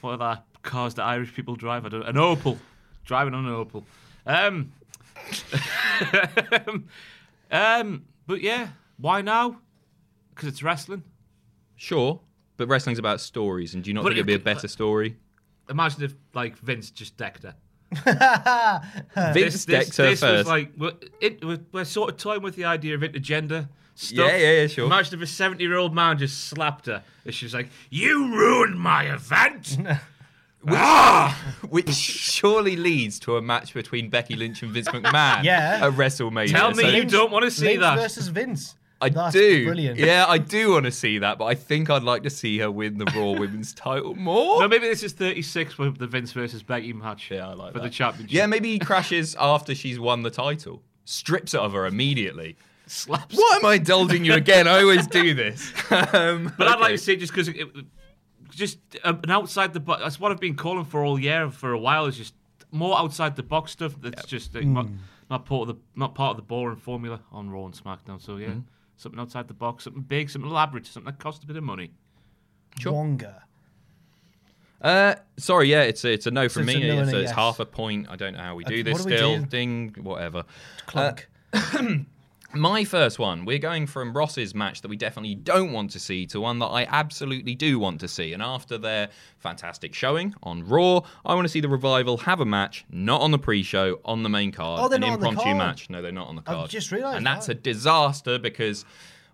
what 0.01 0.11
are 0.11 0.17
the 0.17 0.41
cars 0.63 0.95
that 0.95 1.03
Irish 1.03 1.33
people 1.33 1.55
drive? 1.55 1.85
I 1.85 1.89
don't. 1.89 2.03
An 2.03 2.15
Opel. 2.15 2.57
driving 3.05 3.33
on 3.33 3.45
an 3.45 3.53
Opel. 3.53 3.83
Um, 4.25 4.73
um, 7.51 8.05
but 8.27 8.41
yeah, 8.41 8.67
why 8.97 9.21
now? 9.21 9.59
Because 10.35 10.49
it's 10.49 10.61
wrestling. 10.61 11.03
Sure, 11.77 12.19
but 12.57 12.67
wrestling's 12.67 12.99
about 12.99 13.21
stories, 13.21 13.73
and 13.73 13.83
do 13.83 13.89
you 13.89 13.93
not 13.93 14.03
But 14.03 14.09
think 14.09 14.17
it'd 14.17 14.27
be 14.27 14.33
a 14.33 14.39
better 14.39 14.67
story? 14.67 15.15
Imagine 15.69 16.03
if 16.03 16.15
like 16.33 16.57
Vince 16.57 16.91
just 16.91 17.15
decked 17.15 17.43
her. 17.43 17.55
Vince 18.05 19.53
this, 19.53 19.65
decked 19.65 19.97
her 19.97 20.03
this 20.09 20.21
was 20.21 20.47
like 20.47 20.71
we're, 20.77 20.93
it, 21.21 21.43
we're, 21.43 21.59
we're 21.71 21.85
sort 21.85 22.11
of 22.11 22.17
toying 22.17 22.41
with 22.41 22.55
the 22.55 22.65
idea 22.65 22.95
of 22.95 23.01
intergender 23.01 23.67
stuff. 23.95 24.17
Yeah, 24.31 24.37
yeah, 24.37 24.51
yeah, 24.61 24.67
sure. 24.67 24.85
Imagine 24.85 25.15
if 25.15 25.21
a 25.23 25.27
seventy-year-old 25.27 25.93
man 25.93 26.17
just 26.17 26.45
slapped 26.49 26.85
her, 26.85 27.03
and 27.25 27.33
she 27.33 27.45
was 27.45 27.53
like, 27.53 27.69
"You 27.89 28.35
ruined 28.35 28.79
my 28.79 29.03
event." 29.13 29.77
Ah! 30.67 31.55
Which 31.69 31.89
surely 31.93 32.75
leads 32.75 33.17
to 33.19 33.37
a 33.37 33.41
match 33.41 33.73
between 33.73 34.09
Becky 34.09 34.35
Lynch 34.35 34.61
and 34.61 34.73
Vince 34.73 34.87
McMahon 34.89 35.43
Yeah. 35.45 35.79
at 35.83 35.93
WrestleMania. 35.93 36.51
Tell 36.51 36.71
me 36.71 36.83
So 36.83 36.89
you 36.89 37.05
don't 37.05 37.31
want 37.31 37.45
to 37.45 37.51
see 37.51 37.65
Vince 37.67 37.79
that. 37.79 37.95
versus 37.97 38.27
Vince. 38.27 38.75
I 39.01 39.09
That's 39.09 39.33
do. 39.33 39.65
Brilliant. 39.65 39.97
Yeah, 39.97 40.25
I 40.27 40.37
do 40.37 40.71
want 40.71 40.85
to 40.85 40.91
see 40.91 41.19
that, 41.19 41.37
but 41.37 41.45
I 41.45 41.55
think 41.55 41.89
I'd 41.89 42.03
like 42.03 42.23
to 42.23 42.29
see 42.29 42.57
her 42.59 42.69
win 42.69 42.97
the 42.97 43.05
Raw 43.15 43.39
Women's 43.39 43.73
title 43.73 44.13
more. 44.15 44.59
No, 44.59 44.67
maybe 44.67 44.87
this 44.87 45.03
is 45.03 45.13
thirty-six 45.13 45.77
with 45.77 45.97
the 45.97 46.07
Vince 46.07 46.33
versus 46.33 46.63
Becky 46.63 46.91
match. 46.91 47.31
Yeah, 47.31 47.47
I 47.47 47.53
like 47.53 47.73
for 47.73 47.79
that. 47.79 47.85
the 47.85 47.89
championship. 47.89 48.33
Yeah, 48.33 48.45
maybe 48.45 48.71
he 48.71 48.79
crashes 48.79 49.35
after 49.39 49.73
she's 49.73 49.99
won 49.99 50.23
the 50.23 50.29
title, 50.29 50.83
strips 51.05 51.53
it 51.53 51.59
of 51.61 51.73
her 51.73 51.85
immediately. 51.85 52.57
slaps. 52.87 53.35
Why 53.35 53.59
am 53.61 53.65
I 53.65 53.75
indulging 53.75 54.25
you 54.25 54.33
again? 54.33 54.67
I 54.67 54.81
always 54.81 55.07
do 55.07 55.33
this. 55.33 55.71
Um, 55.91 56.53
But 56.57 56.67
I'd 56.67 56.79
like 56.79 56.91
to 56.91 56.97
see 56.97 57.13
it 57.13 57.19
just 57.19 57.31
because 57.31 57.47
it, 57.47 57.67
just 58.49 58.79
um, 59.03 59.19
an 59.23 59.31
outside 59.31 59.73
the 59.73 59.79
box. 59.79 60.01
That's 60.03 60.19
what 60.19 60.31
I've 60.31 60.39
been 60.39 60.55
calling 60.55 60.85
for 60.85 61.03
all 61.05 61.19
year 61.19 61.49
for 61.51 61.71
a 61.71 61.79
while. 61.79 62.05
Is 62.07 62.17
just 62.17 62.33
more 62.71 62.99
outside 62.99 63.35
the 63.35 63.43
box 63.43 63.71
stuff. 63.71 63.95
That's 64.01 64.25
just 64.25 64.55
uh, 64.55 64.61
not, 64.61 64.87
not 65.29 65.45
part 65.45 65.69
of 65.69 65.75
the 65.75 65.81
not 65.95 66.15
part 66.15 66.31
of 66.31 66.37
the 66.37 66.43
boring 66.43 66.77
formula 66.77 67.21
on 67.31 67.49
Raw 67.49 67.65
and 67.65 67.73
SmackDown. 67.73 68.21
So 68.21 68.37
yeah, 68.37 68.55
something 68.99 69.19
outside 69.19 69.47
the 69.47 69.53
box, 69.53 69.85
something 69.85 70.01
big, 70.01 70.29
something 70.29 70.49
elaborate, 70.51 70.85
something 70.85 71.11
that 71.11 71.19
costs 71.19 71.43
a 71.43 71.47
bit 71.47 71.55
of 71.55 71.63
money. 71.63 71.91
Wonga. 72.85 73.43
Uh, 74.81 75.15
sorry, 75.37 75.69
yeah, 75.69 75.81
it's 75.81 76.03
a, 76.05 76.11
it's 76.11 76.25
a 76.27 76.31
no 76.31 76.47
from 76.47 76.69
it's 76.69 76.77
a 76.77 76.79
me. 76.79 76.87
no 76.87 77.01
it's, 77.01 77.11
a 77.11 77.19
it's 77.19 77.29
yes. 77.29 77.35
half 77.35 77.59
a 77.59 77.65
point. 77.65 78.07
I 78.09 78.15
don't 78.15 78.33
know 78.33 78.41
how 78.41 78.55
we 78.55 78.63
do 78.63 78.83
this 78.83 78.93
what 78.93 79.03
do 79.03 79.09
we 79.09 79.17
still. 79.17 79.39
do? 79.39 79.45
Ding, 79.45 79.95
whatever. 80.01 80.45
Clunk. 80.85 81.27
My 82.53 82.83
first 82.83 83.19
one, 83.19 83.45
we're 83.45 83.59
going 83.59 83.85
from 83.85 84.11
Ross's 84.11 84.55
match 84.55 84.81
that 84.81 84.87
we 84.87 84.95
definitely 84.95 85.35
don't 85.35 85.71
want 85.71 85.91
to 85.91 85.99
see 85.99 86.25
to 86.27 86.41
one 86.41 86.57
that 86.59 86.65
I 86.67 86.85
absolutely 86.89 87.53
do 87.53 87.77
want 87.77 87.99
to 87.99 88.07
see. 88.07 88.33
And 88.33 88.41
after 88.41 88.77
their 88.79 89.09
fantastic 89.37 89.93
showing 89.93 90.33
on 90.41 90.67
Raw, 90.67 91.01
I 91.23 91.35
want 91.35 91.45
to 91.45 91.49
see 91.49 91.59
the 91.61 91.69
revival 91.69 92.17
have 92.17 92.39
a 92.39 92.45
match, 92.45 92.85
not 92.89 93.21
on 93.21 93.29
the 93.29 93.37
pre-show, 93.37 93.99
on 94.03 94.23
the 94.23 94.29
main 94.29 94.51
card, 94.51 94.81
Oh, 94.83 94.87
they're 94.89 94.95
an 94.95 95.01
not 95.01 95.11
on 95.13 95.19
the 95.19 95.27
impromptu 95.27 95.43
card. 95.43 95.57
match. 95.57 95.89
No, 95.91 96.01
they're 96.01 96.11
not 96.11 96.27
on 96.27 96.35
the 96.35 96.41
card. 96.41 96.57
I've 96.65 96.69
just 96.69 96.91
realised 96.91 97.17
and 97.17 97.25
that's 97.25 97.45
that. 97.47 97.57
a 97.57 97.61
disaster 97.61 98.39
because 98.39 98.83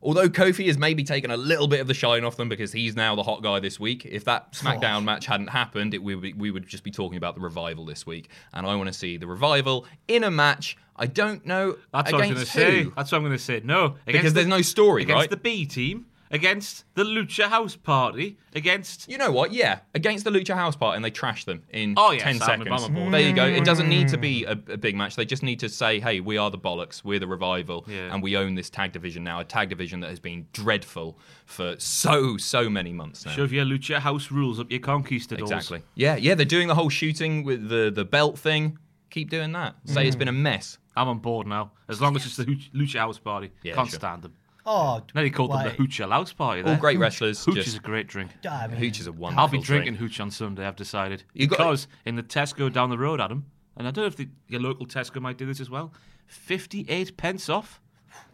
Although 0.05 0.29
Kofi 0.29 0.67
has 0.67 0.77
maybe 0.77 1.03
taken 1.03 1.31
a 1.31 1.35
little 1.37 1.67
bit 1.67 1.79
of 1.81 1.87
the 1.87 1.93
shine 1.95 2.23
off 2.23 2.37
them 2.37 2.47
because 2.47 2.71
he's 2.71 2.95
now 2.95 3.15
the 3.15 3.23
hot 3.23 3.41
guy 3.41 3.59
this 3.59 3.79
week. 3.79 4.05
If 4.05 4.23
that 4.25 4.51
SmackDown 4.53 5.03
match 5.03 5.25
hadn't 5.25 5.47
happened, 5.47 5.95
it, 5.95 6.03
we, 6.03 6.13
would- 6.13 6.39
we 6.39 6.51
would 6.51 6.67
just 6.67 6.83
be 6.83 6.91
talking 6.91 7.17
about 7.17 7.33
the 7.33 7.41
revival 7.41 7.85
this 7.85 8.05
week. 8.05 8.29
And 8.53 8.67
I 8.67 8.75
want 8.75 8.87
to 8.87 8.93
see 8.93 9.17
the 9.17 9.25
revival 9.25 9.85
in 10.07 10.23
a 10.23 10.29
match. 10.29 10.77
I 10.95 11.07
don't 11.07 11.43
know 11.45 11.77
That's 11.91 12.11
what 12.11 12.21
I'm 12.21 12.29
going 12.29 12.39
to 12.39 12.45
say. 12.45 12.83
That's 12.83 13.11
what 13.11 13.17
I'm 13.17 13.23
going 13.23 13.31
to 13.35 13.43
say. 13.43 13.61
No, 13.65 13.95
Because 14.05 14.19
against 14.21 14.35
there's 14.35 14.47
no 14.47 14.61
story, 14.61 15.01
against 15.01 15.19
right? 15.21 15.29
the 15.31 15.37
B 15.37 15.65
team, 15.65 16.05
against 16.31 16.85
the 16.95 17.03
Lucha 17.03 17.49
House 17.49 17.75
Party, 17.75 18.37
against 18.53 19.07
You 19.09 19.17
know 19.17 19.31
what? 19.31 19.53
Yeah, 19.53 19.79
against 19.93 20.23
the 20.25 20.31
Lucha 20.31 20.55
House 20.55 20.75
Party, 20.75 20.95
and 20.95 21.05
they 21.05 21.11
trash 21.11 21.45
them 21.45 21.63
in 21.71 21.93
Oh, 21.97 22.11
yes, 22.11 22.23
10 22.23 22.41
I'm- 22.41 22.59
seconds. 22.65 22.83
I'm 22.83 22.93
board. 22.93 23.13
There 23.13 23.21
you 23.21 23.33
go. 23.33 23.45
It 23.45 23.65
doesn't 23.65 23.89
need 23.89 24.07
to 24.09 24.17
be 24.17 24.45
mm. 24.47 24.69
a, 24.69 24.73
a 24.73 24.77
big 24.77 24.95
match. 24.95 25.15
They 25.15 25.25
just 25.25 25.43
need 25.43 25.59
to 25.59 25.69
say, 25.69 25.99
hey, 25.99 26.19
we 26.19 26.37
are 26.37 26.49
the 26.49 26.57
bollocks, 26.57 27.03
we're 27.03 27.19
the 27.19 27.27
revival, 27.27 27.85
Yeah. 27.87 28.13
and 28.13 28.21
we 28.23 28.35
own 28.37 28.55
this 28.55 28.69
tag 28.69 28.91
division 28.91 29.23
now. 29.23 29.39
A 29.39 29.43
tag 29.43 29.69
division 29.69 29.99
that 30.01 30.09
has 30.09 30.19
been 30.19 30.47
dreadful 30.53 31.17
for 31.45 31.75
so, 31.77 32.37
so 32.37 32.69
many 32.69 32.91
months 32.91 33.25
now. 33.25 33.31
shove 33.31 33.51
your 33.51 33.65
Lucha 33.65 33.99
House 33.99 34.31
rules 34.31 34.59
up 34.59 34.71
your 34.71 34.79
conquistadors. 34.79 35.51
Exactly. 35.51 35.83
Yeah, 35.95 36.15
yeah, 36.15 36.35
they're 36.35 36.45
doing 36.45 36.67
the 36.67 36.75
whole 36.75 36.89
shooting 36.89 37.43
with 37.43 37.69
the, 37.69 37.91
the 37.93 38.05
belt 38.05 38.37
thing. 38.39 38.77
Keep 39.11 39.29
doing 39.29 39.51
that. 39.53 39.75
Say 39.85 40.07
it's 40.07 40.15
mm. 40.15 40.19
been 40.19 40.27
a 40.27 40.33
mess. 40.33 40.77
I'm 40.97 41.07
on 41.07 41.19
board 41.19 41.47
now. 41.47 41.71
As 41.87 42.01
long 42.01 42.15
as 42.15 42.25
it's 42.25 42.37
the 42.37 42.45
Lucha 42.45 42.99
House 42.99 43.19
Party. 43.19 43.51
Yeah, 43.63 43.75
Can't 43.75 43.89
sure. 43.89 43.99
stand 43.99 44.23
them. 44.23 44.33
Oh, 44.65 45.01
Nearly 45.13 45.29
called 45.29 45.51
why? 45.51 45.65
them 45.67 45.75
the 45.77 45.83
Hoocha 45.83 46.09
House 46.09 46.33
Party. 46.33 46.61
All 46.61 46.67
there. 46.67 46.77
great 46.77 46.97
wrestlers. 46.97 47.43
Hooch 47.45 47.55
just, 47.55 47.67
is 47.67 47.75
a 47.75 47.79
great 47.79 48.07
drink. 48.07 48.31
I 48.49 48.67
mean, 48.67 48.77
Hooch 48.77 48.99
is 48.99 49.07
a 49.07 49.11
wonderful 49.11 49.29
drink. 49.29 49.39
I'll 49.39 49.47
be 49.47 49.65
drinking 49.65 49.95
drink. 49.95 50.11
Hooch 50.11 50.19
on 50.19 50.31
Sunday, 50.31 50.65
I've 50.65 50.75
decided. 50.75 51.23
You 51.33 51.47
got- 51.47 51.57
because 51.57 51.87
in 52.05 52.15
the 52.15 52.23
Tesco 52.23 52.71
down 52.73 52.89
the 52.89 52.97
road, 52.97 53.21
Adam, 53.21 53.45
and 53.77 53.87
I 53.87 53.91
don't 53.91 54.03
know 54.03 54.07
if 54.07 54.15
the, 54.15 54.27
your 54.47 54.61
local 54.61 54.85
Tesco 54.85 55.21
might 55.21 55.37
do 55.37 55.45
this 55.45 55.59
as 55.59 55.69
well, 55.69 55.93
58 56.27 57.17
pence 57.17 57.49
off. 57.49 57.79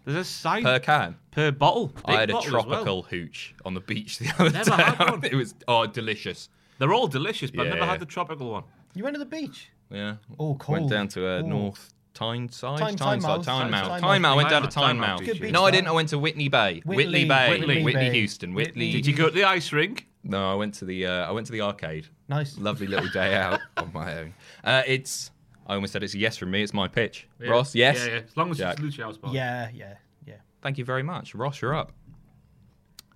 There's 0.05 0.17
a 0.17 0.23
sign 0.23 0.63
Per 0.63 0.79
can. 0.79 1.15
per 1.31 1.51
bottle. 1.51 1.87
Big 1.87 2.03
I 2.05 2.19
had 2.21 2.29
a 2.29 2.33
bottle 2.33 2.47
as 2.47 2.53
well. 2.53 2.63
tropical 2.63 3.01
hooch 3.03 3.55
on 3.65 3.73
the 3.73 3.79
beach 3.81 4.19
the 4.19 4.29
other 4.39 4.49
Never 4.51 4.69
day. 4.77 4.83
had 4.83 5.09
one. 5.11 5.23
it 5.31 5.33
was 5.35 5.55
oh 5.67 5.85
delicious. 5.87 6.49
They're 6.79 6.93
all 6.93 7.07
delicious, 7.07 7.51
but 7.51 7.61
I've 7.61 7.73
never 7.73 7.79
Yeah. 7.85 7.91
had 7.91 7.99
the 7.99 8.05
tropical 8.05 8.51
one. 8.51 8.63
You 8.93 9.03
went 9.03 9.15
to 9.15 9.19
the 9.19 9.25
beach. 9.25 9.69
Yeah. 9.89 10.15
Oh, 10.39 10.49
Went 10.49 10.59
cold. 10.61 10.89
down 10.91 11.07
to 11.09 11.27
uh, 11.27 11.39
Ooh. 11.39 11.43
North 11.47 11.93
Tyneside. 12.13 12.79
Tyne- 12.79 12.95
Tyneside. 12.97 13.39
Tynemouth. 13.41 13.45
Tynemouth. 13.45 13.71
Tynemouth. 13.71 14.01
Tynemouth. 14.01 14.35
Went 14.35 14.49
down 14.49 14.61
to 14.63 14.67
Tynemouth. 14.67 14.71
Tynemouth. 14.71 15.17
Tynemouth. 15.19 15.25
Good 15.25 15.39
beach, 15.41 15.51
No, 15.53 15.65
I 15.65 15.71
didn't. 15.71 15.87
I 15.87 15.91
went 15.91 16.09
to 16.09 16.19
Whitney 16.19 16.49
Bay. 16.49 16.81
Whitley- 16.85 17.05
Whitley 17.05 17.25
Bay. 17.25 17.49
Whitley 17.49 17.83
Whitney, 17.83 18.09
Houston. 18.11 18.53
Whitley. 18.53 18.71
Whitney. 18.71 18.91
Did 18.91 19.05
you 19.05 19.13
go 19.15 19.27
to 19.29 19.33
the 19.33 19.43
ice 19.45 19.71
rink? 19.71 20.07
No, 20.23 20.51
I 20.51 20.55
went 20.55 20.73
to 20.75 20.85
the. 20.85 21.05
Uh, 21.07 21.27
I 21.27 21.31
went 21.31 21.47
to 21.47 21.51
the 21.53 21.61
arcade. 21.61 22.07
Nice. 22.29 22.57
Lovely 22.57 22.87
little 22.87 23.09
day 23.09 23.33
out 23.43 23.59
on 23.77 23.91
my 23.93 24.17
own. 24.19 24.33
Uh, 24.63 24.83
it's. 24.85 25.31
I 25.67 25.75
almost 25.75 25.93
said 25.93 26.03
it's 26.03 26.13
a 26.13 26.17
yes 26.19 26.37
from 26.37 26.51
me. 26.51 26.61
It's 26.61 26.73
my 26.73 26.87
pitch. 26.87 27.27
Ross, 27.39 27.73
yes. 27.73 27.97
Yeah, 27.99 28.05
yeah. 28.13 28.19
As 28.27 28.35
long 28.37 28.51
as 28.51 28.57
Jack. 28.57 28.79
it's 28.79 28.97
Lucha 28.97 29.03
House 29.03 29.17
Yeah, 29.31 29.69
yeah, 29.73 29.95
yeah. 30.25 30.35
Thank 30.61 30.77
you 30.77 30.85
very 30.85 31.03
much, 31.03 31.33
Ross. 31.33 31.61
You're 31.61 31.73
up. 31.75 31.91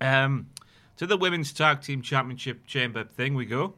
Um, 0.00 0.48
to 0.96 1.06
the 1.06 1.16
women's 1.16 1.52
tag 1.52 1.82
team 1.82 2.02
championship 2.02 2.66
chamber 2.66 3.04
thing 3.04 3.34
we 3.34 3.46
go. 3.46 3.74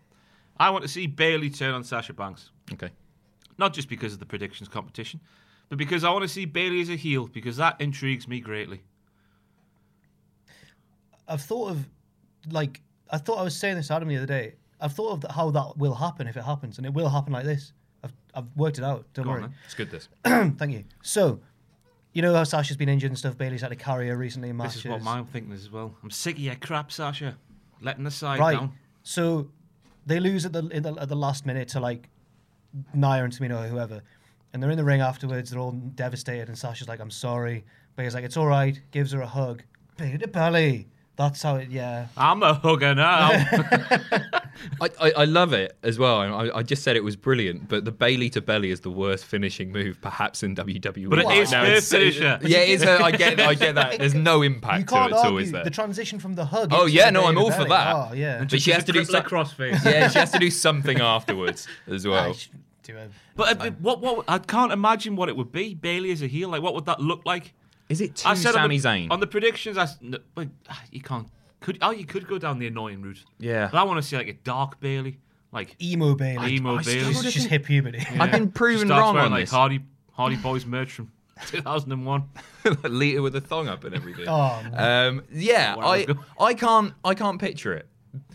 I 0.58 0.70
want 0.70 0.82
to 0.82 0.88
see 0.88 1.06
Bayley 1.06 1.50
turn 1.50 1.74
on 1.74 1.84
Sasha 1.84 2.12
Banks. 2.12 2.50
Okay. 2.72 2.90
Not 3.58 3.74
just 3.74 3.88
because 3.88 4.12
of 4.12 4.20
the 4.20 4.26
predictions 4.26 4.68
competition, 4.68 5.20
but 5.68 5.78
because 5.78 6.04
I 6.04 6.10
want 6.10 6.22
to 6.22 6.28
see 6.28 6.44
Bayley 6.44 6.80
as 6.80 6.88
a 6.88 6.96
heel 6.96 7.26
because 7.26 7.56
that 7.56 7.80
intrigues 7.80 8.26
me 8.26 8.40
greatly. 8.40 8.80
I've 11.26 11.42
thought 11.42 11.70
of, 11.70 11.86
like, 12.50 12.80
I 13.10 13.18
thought 13.18 13.38
I 13.38 13.42
was 13.42 13.54
saying 13.56 13.76
this 13.76 13.88
to 13.88 13.94
Adam 13.94 14.08
the 14.08 14.16
other 14.16 14.26
day. 14.26 14.54
I've 14.80 14.92
thought 14.92 15.24
of 15.24 15.30
how 15.34 15.50
that 15.50 15.76
will 15.76 15.94
happen 15.94 16.26
if 16.26 16.36
it 16.36 16.44
happens, 16.44 16.78
and 16.78 16.86
it 16.86 16.94
will 16.94 17.08
happen 17.08 17.32
like 17.32 17.44
this. 17.44 17.72
I've, 18.02 18.12
I've 18.34 18.46
worked 18.56 18.78
it 18.78 18.84
out. 18.84 19.04
Don't 19.12 19.24
Go 19.24 19.32
worry. 19.32 19.40
then. 19.42 19.54
It's 19.64 19.74
good. 19.74 19.90
This. 19.90 20.08
Thank 20.24 20.72
you. 20.72 20.84
So, 21.02 21.40
you 22.12 22.22
know 22.22 22.32
how 22.32 22.44
Sasha's 22.44 22.76
been 22.76 22.88
injured 22.88 23.10
and 23.10 23.18
stuff. 23.18 23.36
Bayley's 23.36 23.60
had 23.60 23.68
to 23.68 23.76
carry 23.76 24.08
her 24.08 24.16
recently 24.16 24.48
in 24.48 24.56
This 24.56 24.76
is 24.76 24.84
what 24.84 25.04
I'm 25.06 25.26
thinking 25.26 25.52
as 25.52 25.70
well. 25.70 25.94
I'm 26.02 26.10
sick 26.10 26.36
of 26.36 26.40
your 26.40 26.54
crap, 26.54 26.90
Sasha. 26.90 27.36
Letting 27.82 28.04
the 28.04 28.10
side 28.10 28.40
right. 28.40 28.56
down. 28.56 28.72
So 29.02 29.48
they 30.06 30.20
lose 30.20 30.46
at 30.46 30.52
the, 30.52 30.66
in 30.68 30.82
the 30.82 30.94
at 30.94 31.08
the 31.08 31.16
last 31.16 31.46
minute 31.46 31.68
to 31.68 31.80
like 31.80 32.08
Nia 32.94 33.24
and 33.24 33.32
Tamina 33.32 33.64
or 33.64 33.68
whoever, 33.68 34.02
and 34.52 34.62
they're 34.62 34.70
in 34.70 34.76
the 34.76 34.84
ring 34.84 35.00
afterwards. 35.00 35.50
They're 35.50 35.60
all 35.60 35.72
devastated, 35.72 36.48
and 36.48 36.56
Sasha's 36.58 36.88
like, 36.88 37.00
"I'm 37.00 37.10
sorry," 37.10 37.64
but 37.96 38.04
he's 38.04 38.14
like, 38.14 38.24
"It's 38.24 38.36
all 38.36 38.46
right." 38.46 38.80
Gives 38.90 39.12
her 39.12 39.20
a 39.20 39.26
hug. 39.26 39.62
Belly 39.96 40.18
to 40.18 40.28
belly. 40.28 40.88
That's 41.16 41.42
how 41.42 41.56
it. 41.56 41.68
Yeah. 41.70 42.06
I'm 42.16 42.44
a 42.44 42.54
hugger 42.54 42.94
now. 42.94 43.30
I, 44.80 44.88
I, 45.00 45.10
I 45.18 45.24
love 45.24 45.52
it 45.52 45.76
as 45.82 45.98
well. 45.98 46.20
I, 46.20 46.50
I 46.58 46.62
just 46.62 46.82
said 46.84 46.96
it 46.96 47.02
was 47.02 47.16
brilliant, 47.16 47.68
but 47.68 47.84
the 47.84 47.90
Bayley 47.92 48.28
to 48.30 48.40
belly 48.40 48.70
is 48.70 48.80
the 48.80 48.90
worst 48.90 49.24
finishing 49.24 49.72
move 49.72 50.00
perhaps 50.00 50.42
in 50.44 50.54
WWE. 50.54 51.08
But 51.10 51.20
it 51.20 51.30
is 51.32 51.50
now. 51.50 51.60
her 51.62 51.66
It's- 51.66 51.90
finisher. 51.90 52.38
Yeah, 52.42 52.58
it 52.58 52.68
is 52.70 52.82
her. 52.84 52.98
I 53.02 53.10
get, 53.10 53.40
I 53.40 53.54
get 53.54 53.74
that. 53.74 53.98
There's 53.98 54.14
no 54.14 54.42
impact 54.42 54.88
to 54.88 54.94
can't 54.94 55.10
it 55.10 55.14
at 55.14 55.18
all, 55.18 55.24
argue 55.26 55.38
is 55.38 55.52
there? 55.52 55.64
the 55.64 55.70
transition 55.70 56.18
from 56.20 56.34
the 56.34 56.44
hug. 56.44 56.70
Oh 56.72 56.86
yeah, 56.86 57.10
no, 57.10 57.26
I'm 57.26 57.34
to 57.34 57.40
all 57.40 57.50
for 57.50 57.64
that. 57.64 57.94
Oh 57.96 58.12
yeah. 58.14 58.44
But 58.48 58.60
she 58.62 58.70
has 58.72 58.84
to 58.84 58.92
do 58.92 59.04
some 59.04 59.24
something. 59.28 59.30
crossface. 59.74 59.84
Yeah, 59.84 60.08
she 60.08 60.18
has 60.20 60.30
to 60.32 60.38
do 60.38 60.50
something 60.50 61.00
afterwards 61.00 61.66
as 61.88 62.06
well. 62.06 62.32
should 62.32 62.52
do 62.92 62.98
a- 62.98 63.08
But 63.36 63.60
uh, 63.64 63.70
what? 63.80 64.00
What? 64.00 64.24
I 64.28 64.38
can't 64.38 64.72
imagine 64.72 65.14
what 65.16 65.28
it 65.28 65.36
would 65.36 65.52
be. 65.52 65.74
Bayley 65.74 66.10
as 66.10 66.22
a 66.22 66.26
heel. 66.26 66.48
Like, 66.48 66.62
what 66.62 66.74
would 66.74 66.86
that 66.86 67.00
look 67.00 67.24
like? 67.24 67.54
Is 67.88 68.00
it 68.00 68.16
too 68.16 68.28
I 68.28 68.34
said 68.34 68.52
Sami 68.54 68.62
on 68.64 68.68
the, 68.70 68.76
Zayn? 68.88 69.10
on 69.10 69.20
the 69.20 69.26
predictions. 69.26 69.78
I 69.78 69.84
s- 69.84 69.98
no, 70.00 70.18
but, 70.34 70.48
ah, 70.68 70.82
you 70.90 71.00
can't. 71.00 71.26
Could 71.60 71.78
oh 71.82 71.90
you 71.90 72.04
could 72.04 72.26
go 72.28 72.38
down 72.38 72.58
the 72.58 72.66
annoying 72.66 73.00
route. 73.02 73.24
Yeah. 73.38 73.68
But 73.72 73.78
I 73.78 73.82
want 73.84 74.00
to 74.02 74.06
see 74.08 74.16
like 74.16 74.28
a 74.28 74.32
dark 74.34 74.78
Bayley, 74.80 75.18
like 75.52 75.74
emo 75.82 76.14
Bayley. 76.14 76.54
emo 76.56 76.76
I 76.76 76.82
Bayley. 76.82 77.00
struggle 77.12 77.22
She's 77.22 77.34
just 77.34 77.46
hit 77.48 77.64
puberty. 77.64 77.98
I've 78.18 78.30
been 78.30 78.46
She 78.46 78.50
proven 78.52 78.88
starts 78.88 79.00
wrong 79.00 79.14
wearing, 79.14 79.26
on 79.26 79.32
like 79.32 79.42
this. 79.44 79.50
Hardy 79.50 79.80
Hardy 80.12 80.36
Boys 80.36 80.64
merch 80.66 80.92
from 80.92 81.10
2001. 81.46 82.24
Lita 82.84 83.22
with 83.22 83.34
a 83.36 83.40
thong 83.40 83.68
up 83.68 83.84
and 83.84 83.94
everything. 83.94 84.26
Oh, 84.28 84.60
um, 84.74 85.24
yeah, 85.32 85.74
I 85.78 85.80
I, 85.80 85.96
was 85.96 86.06
going. 86.06 86.18
I 86.40 86.54
can't, 86.54 86.94
I 87.04 87.14
can't 87.14 87.40
picture 87.40 87.72
it. 87.74 87.86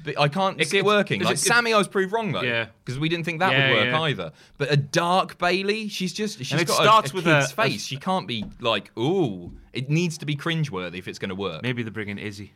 But 0.06 0.20
I 0.20 0.28
can't 0.28 0.60
It- 0.60 0.68
see 0.68 0.78
it 0.78 0.86
working. 0.86 1.22
Like 1.22 1.36
it- 1.36 1.40
Sami, 1.40 1.74
I 1.74 1.78
was 1.78 1.88
proved 1.88 2.12
wrong 2.14 2.32
though. 2.32 2.42
Yeah. 2.42 2.68
because 2.84 3.00
we 3.00 3.10
didn't 3.10 3.26
think 3.26 3.40
that 3.40 3.52
Yeah, 3.54 3.70
would 3.70 3.78
work 3.78 3.86
yeah. 3.88 4.02
either. 4.02 4.32
But 4.58 4.72
a 4.72 4.78
dark 4.78 5.38
Bayley, 5.38 5.88
she's 5.88 6.14
just 6.14 6.38
she's 6.40 6.52
And 6.52 6.62
it 6.62 6.68
got 6.68 6.82
starts 6.82 7.12
a, 7.12 7.14
a 7.14 7.16
with 7.16 7.26
kid's 7.26 7.52
a- 7.52 7.56
face. 7.56 7.86
she 7.86 7.98
can't 7.98 8.28
be 8.28 8.46
like, 8.60 8.92
ooh. 8.98 9.54
It 9.72 9.90
needs 9.90 10.18
to 10.20 10.26
be 10.26 10.36
cringeworthy 10.36 10.98
if 11.00 11.08
it's 11.08 11.18
going 11.20 11.30
to 11.30 11.36
work. 11.36 11.64
Maybe 11.64 11.82
they're 11.84 11.92
bringing 11.92 12.18
Izzy. 12.20 12.54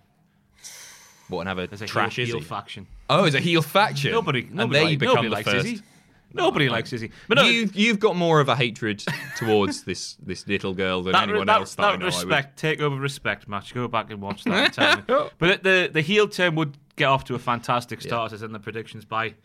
What 1.29 1.41
and 1.41 1.49
have 1.49 1.57
a 1.59 1.67
There's 1.67 1.81
a 1.81 1.85
trash 1.87 2.15
heel, 2.17 2.25
heel 2.27 2.41
faction. 2.41 2.87
Oh, 3.09 3.25
it's 3.25 3.35
a 3.35 3.39
heel 3.39 3.61
faction. 3.61 4.11
Nobody, 4.11 4.47
nobody, 4.51 4.73
there 4.79 4.83
you 4.83 4.89
like- 4.91 4.99
become 4.99 5.15
nobody 5.15 5.29
the 5.29 5.35
likes 5.35 5.49
first. 5.49 5.65
Izzy. 5.65 5.81
Nobody 6.37 6.69
likes 6.69 6.93
Izzy. 6.93 7.11
But 7.27 7.35
no, 7.39 7.43
you, 7.43 7.69
you've 7.73 7.99
got 7.99 8.15
more 8.15 8.39
of 8.39 8.49
a 8.49 8.55
hatred 8.55 9.03
towards 9.37 9.83
this 9.83 10.15
this 10.21 10.47
little 10.47 10.73
girl 10.73 11.03
than 11.03 11.13
that, 11.13 11.23
anyone 11.29 11.47
that, 11.47 11.59
else 11.59 11.75
that, 11.75 11.83
I 11.83 11.91
that 11.93 11.99
know. 11.99 12.05
I 12.05 12.09
would- 12.09 12.15
respect, 12.15 12.57
take 12.57 12.79
over 12.81 12.95
respect 12.95 13.47
match. 13.47 13.73
Go 13.73 13.87
back 13.87 14.09
and 14.11 14.21
watch 14.21 14.43
that. 14.45 14.77
and 14.79 15.05
tell 15.07 15.23
me. 15.23 15.29
But 15.39 15.63
the 15.63 15.89
the 15.91 16.01
heel 16.01 16.27
turn 16.27 16.55
would 16.55 16.77
get 16.95 17.05
off 17.05 17.23
to 17.25 17.35
a 17.35 17.39
fantastic 17.39 18.01
start, 18.01 18.33
as 18.33 18.41
in 18.41 18.51
the 18.51 18.59
predictions 18.59 19.05
by 19.05 19.35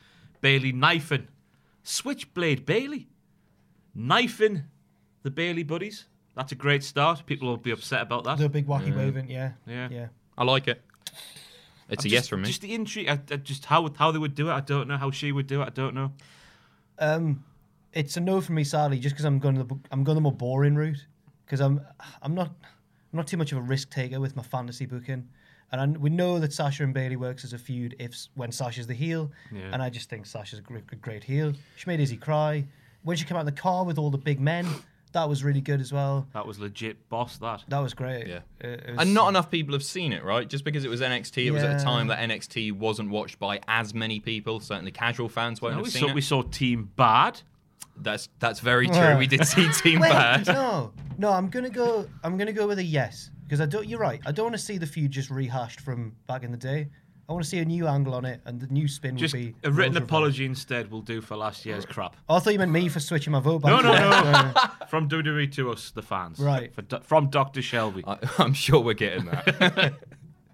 Bayley 0.40 0.72
knifing 0.72 1.28
Switchblade 1.82 2.64
Bayley 2.64 3.08
knifing 3.94 4.64
the 5.22 5.30
Bayley 5.30 5.62
buddies. 5.62 6.06
That's 6.34 6.52
a 6.52 6.54
great 6.54 6.82
start. 6.82 7.26
People 7.26 7.48
will 7.48 7.58
be 7.58 7.70
upset 7.72 8.00
about 8.02 8.24
that. 8.24 8.38
the 8.38 8.48
big 8.48 8.66
wacky 8.66 8.96
waving. 8.96 9.28
Yeah. 9.28 9.52
Yeah. 9.66 9.88
Yeah. 9.90 10.06
I 10.38 10.44
like 10.44 10.66
it. 10.68 10.80
It's 11.90 12.04
a 12.04 12.08
Just- 12.08 12.12
yes 12.12 12.28
from 12.28 12.40
me. 12.42 12.48
Just 12.48 12.62
the 12.62 12.74
intrigue, 12.74 13.08
I, 13.08 13.20
I 13.30 13.36
just 13.36 13.66
how 13.66 13.88
how 13.98 14.12
they 14.12 14.18
would 14.18 14.34
do 14.34 14.48
it. 14.48 14.52
I 14.52 14.60
don't 14.60 14.88
know 14.88 14.96
how 14.96 15.10
she 15.10 15.30
would 15.30 15.46
do 15.46 15.60
it. 15.60 15.66
I 15.66 15.70
don't 15.70 15.94
know. 15.94 16.12
Um, 17.02 17.44
it's 17.92 18.16
a 18.16 18.20
no 18.20 18.40
for 18.40 18.52
me, 18.52 18.64
sadly, 18.64 18.98
just 18.98 19.14
because 19.14 19.24
I'm 19.24 19.38
going 19.38 19.56
to 19.56 19.64
the 19.64 19.76
I'm 19.90 20.04
going 20.04 20.14
the 20.14 20.20
more 20.22 20.32
boring 20.32 20.74
route. 20.76 21.04
Because 21.44 21.60
I'm 21.60 21.80
I'm 22.22 22.34
not 22.34 22.46
I'm 22.48 23.16
not 23.16 23.26
too 23.26 23.36
much 23.36 23.52
of 23.52 23.58
a 23.58 23.60
risk 23.60 23.90
taker 23.90 24.20
with 24.20 24.36
my 24.36 24.42
fantasy 24.42 24.86
booking, 24.86 25.28
and 25.70 25.80
I, 25.80 25.86
we 25.98 26.08
know 26.10 26.38
that 26.38 26.52
Sasha 26.52 26.84
and 26.84 26.94
Bayley 26.94 27.16
works 27.16 27.44
as 27.44 27.52
a 27.52 27.58
feud 27.58 27.94
if 27.98 28.14
when 28.34 28.50
Sasha's 28.52 28.86
the 28.86 28.94
heel, 28.94 29.30
Yeah. 29.52 29.70
and 29.72 29.82
I 29.82 29.90
just 29.90 30.08
think 30.08 30.24
Sasha's 30.26 30.60
a 30.60 30.62
great, 30.62 31.00
great 31.02 31.24
heel. 31.24 31.52
She 31.76 31.84
made 31.86 32.00
Izzy 32.00 32.16
cry 32.16 32.64
when 33.02 33.16
she 33.16 33.24
came 33.26 33.36
out 33.36 33.40
in 33.40 33.46
the 33.46 33.52
car 33.52 33.84
with 33.84 33.98
all 33.98 34.10
the 34.10 34.16
big 34.18 34.40
men. 34.40 34.66
That 35.12 35.28
was 35.28 35.44
really 35.44 35.60
good 35.60 35.80
as 35.80 35.92
well. 35.92 36.26
That 36.32 36.46
was 36.46 36.58
legit 36.58 37.08
boss. 37.08 37.36
That. 37.38 37.64
That 37.68 37.78
was 37.80 37.92
great. 37.94 38.26
Yeah. 38.26 38.40
It- 38.60 38.80
it 38.86 38.90
was- 38.90 38.98
And 39.00 39.14
not 39.14 39.28
enough 39.28 39.50
people 39.50 39.74
have 39.74 39.84
seen 39.84 40.12
it, 40.12 40.24
right? 40.24 40.48
Just 40.48 40.64
because 40.64 40.84
it 40.84 40.88
was 40.88 41.00
NXT, 41.02 41.46
it 41.46 41.50
was 41.50 41.62
at 41.62 41.70
a 41.70 41.72
Yeah. 41.74 41.84
time 41.84 42.06
that 42.08 42.18
NXT 42.18 42.72
wasn't 42.72 43.10
watched 43.10 43.38
by 43.38 43.60
as 43.68 43.92
many 43.94 44.20
people. 44.20 44.58
Certainly, 44.60 44.92
casual 44.92 45.28
fans 45.28 45.60
won't 45.60 45.72
No, 45.74 45.78
have 45.78 45.84
we 45.84 45.90
seen 45.90 46.00
saw 46.02 46.08
it. 46.08 46.14
we 46.14 46.20
saw 46.22 46.42
Team 46.42 46.90
Bad. 46.96 47.42
That's 47.96 48.30
that's 48.38 48.60
very 48.60 48.86
true. 48.86 48.96
Yeah. 48.96 49.18
We 49.18 49.26
did 49.26 49.46
see 49.46 49.68
Team 49.82 50.00
Wait, 50.00 50.08
Bad. 50.10 50.46
no, 50.46 50.92
no. 51.18 51.30
I'm 51.30 51.50
gonna 51.50 51.68
go. 51.68 52.08
I'm 52.24 52.38
gonna 52.38 52.52
go 52.54 52.66
with 52.66 52.78
a 52.78 52.84
yes 52.84 53.30
because 53.44 53.60
I 53.60 53.66
don't. 53.66 53.86
You're 53.86 54.00
right. 54.00 54.20
I 54.24 54.32
don't 54.32 54.46
want 54.46 54.56
to 54.56 54.62
see 54.62 54.78
the 54.78 54.86
feud 54.86 55.10
just 55.10 55.28
rehashed 55.30 55.80
from 55.80 56.16
back 56.26 56.42
in 56.42 56.50
the 56.52 56.56
day. 56.56 56.88
I 57.32 57.34
want 57.34 57.44
to 57.44 57.50
see 57.50 57.58
a 57.58 57.64
new 57.64 57.86
angle 57.88 58.14
on 58.14 58.24
it, 58.24 58.40
and 58.44 58.60
the 58.60 58.66
new 58.68 58.86
spin 58.86 59.16
Just 59.16 59.34
would 59.34 59.40
be 59.40 59.54
a 59.64 59.70
written 59.70 59.94
Rose 59.94 60.00
Reverse. 60.02 60.02
apology 60.08 60.44
instead 60.44 60.90
will 60.90 61.00
do 61.02 61.20
for 61.20 61.36
last 61.36 61.64
year's 61.66 61.84
crap. 61.86 62.14
Oh, 62.28 62.36
I 62.36 62.38
thought 62.40 62.52
you 62.52 62.58
meant 62.58 62.70
me 62.72 62.88
for 62.88 63.00
switching 63.00 63.32
my 63.32 63.40
vote. 63.40 63.62
No, 63.64 63.76
Back 63.76 63.84
no, 63.84 63.92
to 63.92 63.98
no. 63.98 64.32
that. 64.32 64.72
From 64.90 65.08
WWE 65.08 65.50
to 65.54 65.70
us, 65.70 65.90
the 65.90 66.02
fans. 66.02 66.38
Right. 66.38 66.74
For, 66.74 66.82
Do- 66.82 67.00
from 67.02 67.30
Dr. 67.30 67.62
Shelby. 67.62 68.04
I, 68.06 68.18
I'm 68.38 68.52
sure 68.52 68.80
we're 68.80 68.92
getting 68.94 69.24
that. 69.24 69.94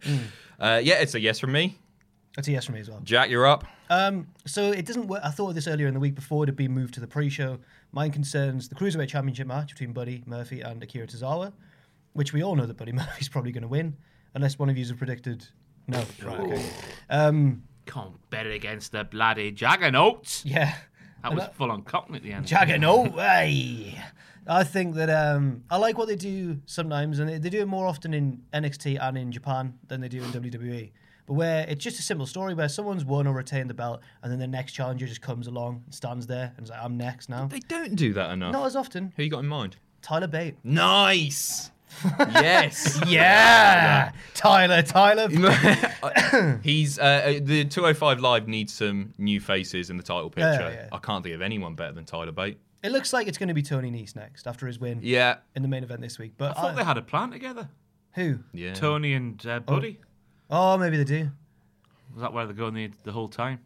uh, 0.60 0.80
yeah, 0.82 0.94
it's 1.00 1.14
a 1.14 1.20
yes 1.20 1.40
from 1.40 1.52
me. 1.52 1.76
That's 2.36 2.46
a 2.48 2.52
yes 2.52 2.66
from 2.66 2.76
me 2.76 2.80
as 2.82 2.88
well. 2.90 3.00
Jack, 3.02 3.30
you're 3.30 3.46
up. 3.46 3.64
Um, 3.90 4.28
so 4.46 4.70
it 4.70 4.86
doesn't 4.86 5.08
work. 5.08 5.22
I 5.24 5.30
thought 5.30 5.48
of 5.48 5.54
this 5.56 5.66
earlier 5.66 5.88
in 5.88 5.94
the 5.94 6.00
week 6.00 6.14
before 6.14 6.44
it 6.44 6.48
had 6.48 6.56
been 6.56 6.72
moved 6.72 6.94
to 6.94 7.00
the 7.00 7.06
pre-show. 7.08 7.58
Mine 7.90 8.12
concerns 8.12 8.68
the 8.68 8.74
Cruiserweight 8.76 9.08
Championship 9.08 9.46
match 9.48 9.70
between 9.70 9.92
Buddy 9.92 10.22
Murphy 10.26 10.60
and 10.60 10.80
Akira 10.82 11.06
Tozawa. 11.06 11.52
which 12.12 12.32
we 12.32 12.42
all 12.42 12.54
know 12.54 12.66
that 12.66 12.76
Buddy 12.76 12.92
Murphy's 13.00 13.28
probably 13.28 13.50
going 13.50 13.62
to 13.62 13.68
win, 13.68 13.96
unless 14.34 14.58
one 14.58 14.68
of 14.68 14.76
you 14.78 14.86
have 14.86 14.98
predicted. 14.98 15.46
No, 15.88 16.04
right, 16.24 16.40
okay. 16.40 16.64
Um, 17.10 17.62
Can't 17.86 18.12
bet 18.30 18.46
it 18.46 18.54
against 18.54 18.92
the 18.92 19.04
bloody 19.04 19.50
Jaggernauts. 19.50 20.42
yeah, 20.44 20.74
That 21.22 21.34
was 21.34 21.48
full 21.54 21.70
on 21.70 21.82
cockney 21.82 22.18
at 22.18 22.22
the 22.22 22.32
end. 22.32 22.46
Juggernaut. 22.46 23.12
Hey. 23.12 23.98
I 24.46 24.64
think 24.64 24.94
that 24.94 25.10
um, 25.10 25.64
I 25.70 25.76
like 25.76 25.98
what 25.98 26.08
they 26.08 26.16
do 26.16 26.60
sometimes, 26.64 27.18
and 27.18 27.28
they, 27.28 27.38
they 27.38 27.50
do 27.50 27.60
it 27.60 27.68
more 27.68 27.86
often 27.86 28.14
in 28.14 28.42
NXT 28.54 28.98
and 29.00 29.18
in 29.18 29.30
Japan 29.30 29.78
than 29.88 30.00
they 30.00 30.08
do 30.08 30.22
in 30.22 30.30
WWE. 30.30 30.90
But 31.26 31.34
where 31.34 31.66
it's 31.68 31.84
just 31.84 31.98
a 31.98 32.02
simple 32.02 32.24
story 32.24 32.54
where 32.54 32.70
someone's 32.70 33.04
won 33.04 33.26
or 33.26 33.34
retained 33.34 33.68
the 33.68 33.74
belt, 33.74 34.00
and 34.22 34.32
then 34.32 34.38
the 34.38 34.46
next 34.46 34.72
challenger 34.72 35.06
just 35.06 35.20
comes 35.20 35.46
along 35.48 35.82
and 35.84 35.94
stands 35.94 36.26
there 36.26 36.54
and 36.56 36.64
is 36.64 36.70
like, 36.70 36.82
"I'm 36.82 36.96
next 36.96 37.28
now." 37.28 37.46
They 37.46 37.58
don't 37.60 37.94
do 37.94 38.14
that 38.14 38.30
enough. 38.30 38.52
Not 38.54 38.64
as 38.64 38.74
often. 38.74 39.12
Who 39.16 39.22
you 39.22 39.28
got 39.28 39.40
in 39.40 39.48
mind? 39.48 39.76
Tyler 40.00 40.26
Bate. 40.28 40.56
Nice. 40.64 41.70
Yes. 42.18 43.00
Yeah, 43.06 44.12
Tyler. 44.34 44.82
Tyler. 44.82 45.28
He's 46.62 46.98
uh, 46.98 47.38
the 47.42 47.64
205 47.64 48.20
Live 48.20 48.48
needs 48.48 48.72
some 48.72 49.12
new 49.18 49.40
faces 49.40 49.90
in 49.90 49.96
the 49.96 50.02
title 50.02 50.30
picture. 50.30 50.70
yeah. 50.72 50.88
I 50.92 50.98
can't 50.98 51.22
think 51.22 51.34
of 51.34 51.42
anyone 51.42 51.74
better 51.74 51.92
than 51.92 52.04
Tyler 52.04 52.32
Bate. 52.32 52.58
It 52.82 52.92
looks 52.92 53.12
like 53.12 53.26
it's 53.26 53.38
going 53.38 53.48
to 53.48 53.54
be 53.54 53.62
Tony 53.62 53.90
Nese 53.90 54.14
next 54.14 54.46
after 54.46 54.66
his 54.66 54.78
win 54.78 55.00
Yeah. 55.02 55.38
in 55.56 55.62
the 55.62 55.68
main 55.68 55.82
event 55.82 56.00
this 56.00 56.18
week. 56.18 56.34
But 56.38 56.50
I 56.56 56.60
thought 56.60 56.72
I- 56.72 56.74
they 56.76 56.84
had 56.84 56.98
a 56.98 57.02
plan 57.02 57.30
together. 57.30 57.68
who? 58.12 58.38
Yeah. 58.52 58.74
Tony 58.74 59.14
and 59.14 59.44
uh, 59.46 59.60
Buddy. 59.60 59.98
Oh, 60.50 60.78
maybe 60.78 60.96
they 60.96 61.04
do. 61.04 61.30
Was 62.14 62.22
that 62.22 62.32
where 62.32 62.46
they're 62.46 62.54
going 62.54 62.74
the, 62.74 62.90
the 63.04 63.12
whole 63.12 63.28
time? 63.28 63.60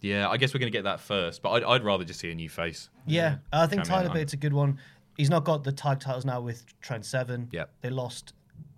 Yeah, 0.00 0.28
I 0.28 0.36
guess 0.36 0.54
we're 0.54 0.60
going 0.60 0.70
to 0.72 0.76
get 0.78 0.84
that 0.84 1.00
first, 1.00 1.42
but 1.42 1.50
I'd, 1.50 1.64
I'd 1.64 1.84
rather 1.84 2.04
just 2.04 2.20
see 2.20 2.30
a 2.30 2.34
new 2.34 2.48
face. 2.48 2.88
Yeah, 3.06 3.38
I 3.52 3.66
think 3.66 3.82
Tyler 3.82 4.08
on. 4.08 4.14
Bate's 4.14 4.32
a 4.32 4.36
good 4.36 4.52
one. 4.52 4.78
He's 5.18 5.28
not 5.28 5.44
got 5.44 5.64
the 5.64 5.72
tag 5.72 6.00
titles 6.00 6.24
now 6.24 6.40
with 6.40 6.64
Trent 6.80 7.04
Seven. 7.04 7.48
Yeah, 7.52 7.64
They 7.82 7.90
lost. 7.90 8.32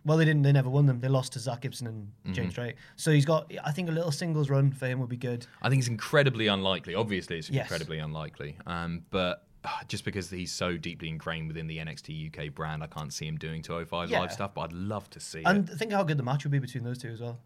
Well, 0.07 0.17
they 0.17 0.25
didn't. 0.25 0.41
They 0.43 0.53
never 0.53 0.71
won 0.71 0.87
them. 0.87 0.99
They 1.01 1.09
lost 1.09 1.35
to 1.35 1.39
Zack 1.39 1.61
Gibson 1.61 1.87
and 1.87 2.07
Mm-hmm. 2.25 2.33
James 2.33 2.55
Drake. 2.55 2.77
So 2.97 3.13
he's 3.13 3.27
got. 3.27 3.53
I 3.65 3.71
think 3.71 3.89
a 3.91 3.93
little 3.93 4.11
singles 4.11 4.49
run 4.49 4.73
for 4.73 4.87
him 4.87 4.99
would 5.01 5.11
be 5.11 5.17
good. 5.19 5.47
I 5.61 5.69
think 5.69 5.81
it's 5.81 5.89
incredibly 5.89 6.47
unlikely. 6.47 6.95
Obviously, 6.95 7.39
it's 7.39 7.51
Yes. 7.51 7.65
incredibly 7.67 7.99
unlikely. 7.99 8.57
Um, 8.67 9.03
but 9.11 9.45
ah, 9.67 9.83
just 9.89 10.07
because 10.07 10.31
he's 10.31 10.51
so 10.53 10.79
deeply 10.79 11.11
ingrained 11.11 11.49
within 11.49 11.67
the 11.67 11.77
NXT 11.77 12.29
UK 12.35 12.55
brand, 12.55 12.83
I 12.83 12.87
can't 12.87 13.13
see 13.13 13.27
him 13.27 13.37
doing 13.37 13.61
205 13.61 14.09
Yeah. 14.11 14.21
live 14.21 14.33
stuff. 14.33 14.55
But 14.55 14.63
I'd 14.63 14.73
love 14.73 15.11
to 15.11 15.21
see 15.21 15.43
And 15.45 15.69
it. 15.69 15.77
think 15.77 15.93
how 15.93 16.03
good 16.03 16.17
the 16.17 16.23
match 16.23 16.45
would 16.45 16.51
be 16.53 16.59
between 16.59 16.83
those 16.85 16.97
two 16.97 17.11
as 17.11 17.21
well. 17.21 17.39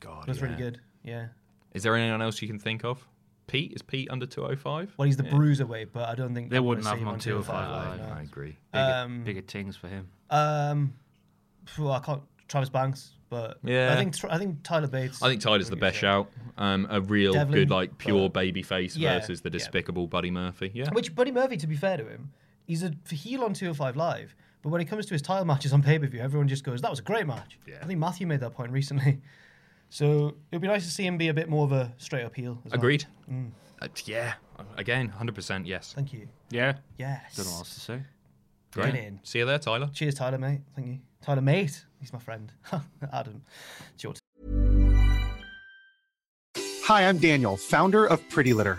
God, 0.00 0.24
That's 0.26 0.40
really 0.40 0.56
good. 0.56 0.80
Yeah. 1.04 1.26
Is 1.74 1.82
there 1.82 1.94
anyone 1.94 2.22
else 2.22 2.40
you 2.40 2.48
can 2.48 2.58
think 2.58 2.84
of? 2.86 3.06
Pete 3.48 3.72
is 3.72 3.82
Pete 3.82 4.08
under 4.10 4.26
205? 4.26 4.94
Well, 4.96 5.06
he's 5.06 5.16
the 5.16 5.24
bruiserweight, 5.24 5.88
but 5.92 6.08
I 6.08 6.14
don't 6.14 6.34
think 6.34 6.50
They 6.50 6.58
I'm 6.58 6.62
gonna 6.62 6.68
wouldn't 6.68 6.86
have 6.86 6.98
him 6.98 7.02
him 7.04 7.08
on 7.08 7.18
205 7.18 7.70
Live, 7.70 7.98
Live, 7.98 8.08
no. 8.08 8.14
I 8.14 8.20
agree. 8.22 8.56
Bigger, 8.72 8.84
Um, 8.84 9.24
bigger 9.24 9.40
things 9.40 9.76
for 9.76 9.88
him. 9.88 10.06
Um, 10.30 10.92
phew, 11.66 11.90
I 11.90 11.98
can't. 11.98 12.22
Travis 12.46 12.68
Banks, 12.70 13.12
but 13.28 13.58
Yeah. 13.62 13.92
I 13.92 13.96
think 13.96 14.14
I 14.32 14.38
think 14.38 14.62
Tyler 14.62 14.86
Bates. 14.86 15.22
I 15.22 15.28
think 15.28 15.42
Tyler's 15.42 15.68
the 15.68 15.76
best 15.76 15.98
shout. 15.98 16.30
Um, 16.56 16.86
a 16.88 17.00
real 17.00 17.32
Devlin, 17.34 17.60
good, 17.60 17.70
like 17.70 17.98
pure 17.98 18.30
baby 18.30 18.62
face 18.62 18.96
Yeah, 18.96 19.18
versus 19.18 19.40
the 19.42 19.48
yeah. 19.48 19.52
despicable 19.52 20.06
Buddy 20.06 20.30
Murphy. 20.30 20.70
Yeah. 20.74 20.90
Which 20.92 21.14
Buddy 21.14 21.30
Murphy, 21.32 21.56
to 21.58 21.66
be 21.66 21.76
fair 21.76 21.96
to 21.98 22.08
him, 22.08 22.30
he's 22.64 22.82
a 22.82 22.92
heel 23.10 23.44
on 23.44 23.52
205 23.52 23.96
Live. 23.96 24.34
But 24.62 24.70
when 24.70 24.80
it 24.80 24.86
comes 24.86 25.04
to 25.06 25.14
his 25.14 25.20
title 25.22 25.44
matches 25.44 25.72
on 25.72 25.82
pay 25.82 25.98
per 25.98 26.06
view, 26.06 26.20
everyone 26.20 26.48
just 26.48 26.64
goes, 26.64 26.80
"That 26.80 26.90
was 26.90 26.98
a 27.00 27.02
great 27.02 27.26
match." 27.26 27.58
Yeah. 27.66 27.76
I 27.82 27.86
think 27.86 27.98
Matthew 28.00 28.26
made 28.26 28.40
that 28.40 28.54
point 28.54 28.72
recently. 28.72 29.20
So 29.90 30.34
it'd 30.52 30.60
be 30.62 30.68
nice 30.68 30.84
to 30.84 30.90
see 30.90 31.06
him 31.06 31.16
be 31.16 31.28
a 31.28 31.34
bit 31.34 31.48
more 31.48 31.64
of 31.64 31.72
a 31.72 31.92
straight 31.98 32.24
up 32.24 32.34
heel. 32.34 32.60
as 32.64 32.72
well. 32.72 32.78
Agreed. 32.78 33.04
Mm. 33.30 33.50
Uh, 33.80 33.88
yeah. 34.04 34.34
Again, 34.76 35.12
100% 35.18 35.66
yes. 35.66 35.92
Thank 35.94 36.12
you. 36.12 36.28
Yeah. 36.50 36.74
Yes. 36.98 37.36
Don't 37.36 37.46
know 37.46 37.52
what 37.52 37.58
else 37.58 37.74
to 37.74 37.80
say. 37.80 38.02
Get 38.74 38.94
in. 38.94 39.20
See 39.22 39.38
you 39.38 39.46
there, 39.46 39.58
Tyler. 39.58 39.90
Cheers, 39.92 40.14
Tyler, 40.14 40.38
mate. 40.38 40.60
Thank 40.76 40.88
you. 40.88 40.98
Tyler, 41.22 41.40
mate. 41.40 41.84
He's 42.00 42.12
my 42.12 42.18
friend. 42.18 42.52
Adam. 43.12 43.42
It's 43.94 44.04
your 44.04 44.14
Hi, 46.84 47.06
I'm 47.06 47.18
Daniel, 47.18 47.56
founder 47.56 48.06
of 48.06 48.26
Pretty 48.30 48.54
Litter. 48.54 48.78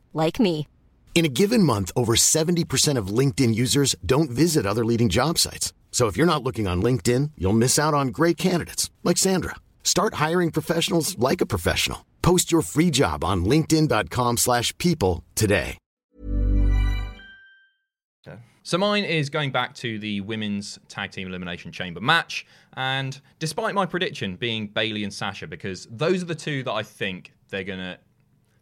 like 0.13 0.39
me. 0.39 0.67
In 1.13 1.23
a 1.23 1.35
given 1.41 1.61
month, 1.61 1.91
over 1.95 2.15
70% 2.15 2.97
of 2.97 3.15
LinkedIn 3.19 3.53
users 3.53 3.95
don't 4.03 4.31
visit 4.31 4.65
other 4.65 4.83
leading 4.83 5.07
job 5.07 5.37
sites. 5.37 5.71
So 5.91 6.07
if 6.07 6.17
you're 6.17 6.33
not 6.33 6.41
looking 6.41 6.67
on 6.67 6.81
LinkedIn, 6.81 7.33
you'll 7.37 7.63
miss 7.65 7.77
out 7.77 7.93
on 7.93 8.07
great 8.07 8.37
candidates 8.39 8.89
like 9.03 9.19
Sandra. 9.19 9.57
Start 9.83 10.15
hiring 10.15 10.49
professionals 10.49 11.15
like 11.19 11.41
a 11.41 11.45
professional. 11.45 12.07
Post 12.23 12.51
your 12.51 12.63
free 12.63 12.89
job 12.89 13.23
on 13.23 13.45
linkedin.com/people 13.45 14.37
slash 14.37 14.75
people 14.79 15.23
today. 15.35 15.77
So 18.63 18.77
mine 18.77 19.05
is 19.05 19.31
going 19.31 19.51
back 19.51 19.73
to 19.75 19.97
the 19.97 20.21
women's 20.21 20.77
tag 20.87 21.09
team 21.11 21.27
elimination 21.27 21.71
chamber 21.71 21.99
match, 21.99 22.45
and 22.73 23.19
despite 23.39 23.73
my 23.73 23.87
prediction 23.87 24.35
being 24.35 24.67
Bayley 24.67 25.03
and 25.03 25.11
Sasha, 25.11 25.47
because 25.47 25.87
those 25.89 26.21
are 26.21 26.27
the 26.27 26.35
two 26.35 26.61
that 26.63 26.71
I 26.71 26.83
think 26.83 27.33
they're 27.49 27.63
gonna, 27.63 27.97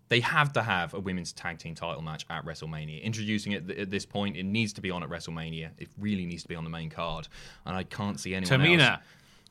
they 0.10 0.20
have 0.20 0.52
to 0.54 0.62
have 0.64 0.94
a 0.94 1.00
women's 1.00 1.32
tag 1.34 1.58
team 1.60 1.76
title 1.76 2.02
match 2.02 2.26
at 2.30 2.44
WrestleMania. 2.46 3.02
Introducing 3.02 3.52
it 3.54 3.68
th- 3.68 3.80
at 3.80 3.90
this 3.92 4.06
point, 4.06 4.36
it 4.38 4.44
needs 4.44 4.74
to 4.74 4.82
be 4.82 4.90
on 4.92 5.04
at 5.04 5.10
WrestleMania. 5.10 5.70
It 5.78 5.88
really 5.98 6.26
needs 6.26 6.42
to 6.44 6.50
be 6.50 6.56
on 6.56 6.64
the 6.64 6.70
main 6.70 6.90
card, 6.90 7.28
and 7.66 7.76
I 7.76 7.84
can't 7.84 8.20
see 8.20 8.34
anyone 8.36 8.60
Tamina. 8.62 8.90
else. 8.92 9.00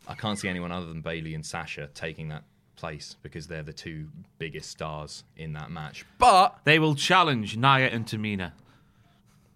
I 0.09 0.15
can't 0.15 0.39
see 0.39 0.49
anyone 0.49 0.73
other 0.73 0.87
than 0.87 1.01
Bayley 1.01 1.35
and 1.35 1.45
Sasha 1.45 1.89
taking 1.95 2.29
that 2.29 2.45
place 2.77 3.17
because 3.23 3.47
they're 3.47 3.63
the 3.63 3.73
two 3.73 4.09
biggest 4.39 4.71
stars 4.71 5.25
in 5.37 5.53
that 5.55 5.71
match. 5.71 6.05
But 6.19 6.59
They 6.65 6.79
will 6.79 6.95
challenge 6.95 7.57
Nia 7.57 7.89
and 7.89 8.07
Tamina. 8.07 8.53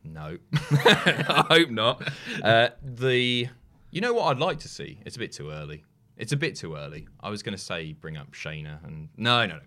no, 0.04 0.36
I 0.52 1.44
hope 1.48 1.70
not. 1.70 2.02
Uh, 2.42 2.68
the, 2.82 3.48
you 3.90 4.00
know 4.00 4.12
what 4.12 4.24
I'd 4.24 4.38
like 4.38 4.58
to 4.60 4.68
see? 4.68 4.98
It's 5.06 5.16
a 5.16 5.18
bit 5.20 5.32
too 5.32 5.50
early. 5.50 5.84
It's 6.16 6.32
a 6.32 6.36
bit 6.36 6.56
too 6.56 6.76
early. 6.76 7.08
I 7.20 7.30
was 7.30 7.42
going 7.42 7.56
to 7.56 7.62
say 7.62 7.92
bring 7.92 8.16
up 8.16 8.32
Shayna 8.32 8.84
and 8.84 9.08
no, 9.16 9.46
no, 9.46 9.54
no. 9.56 9.60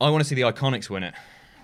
I 0.00 0.10
want 0.10 0.22
to 0.22 0.28
see 0.28 0.34
the 0.34 0.42
Iconics 0.42 0.90
win 0.90 1.02
it 1.02 1.14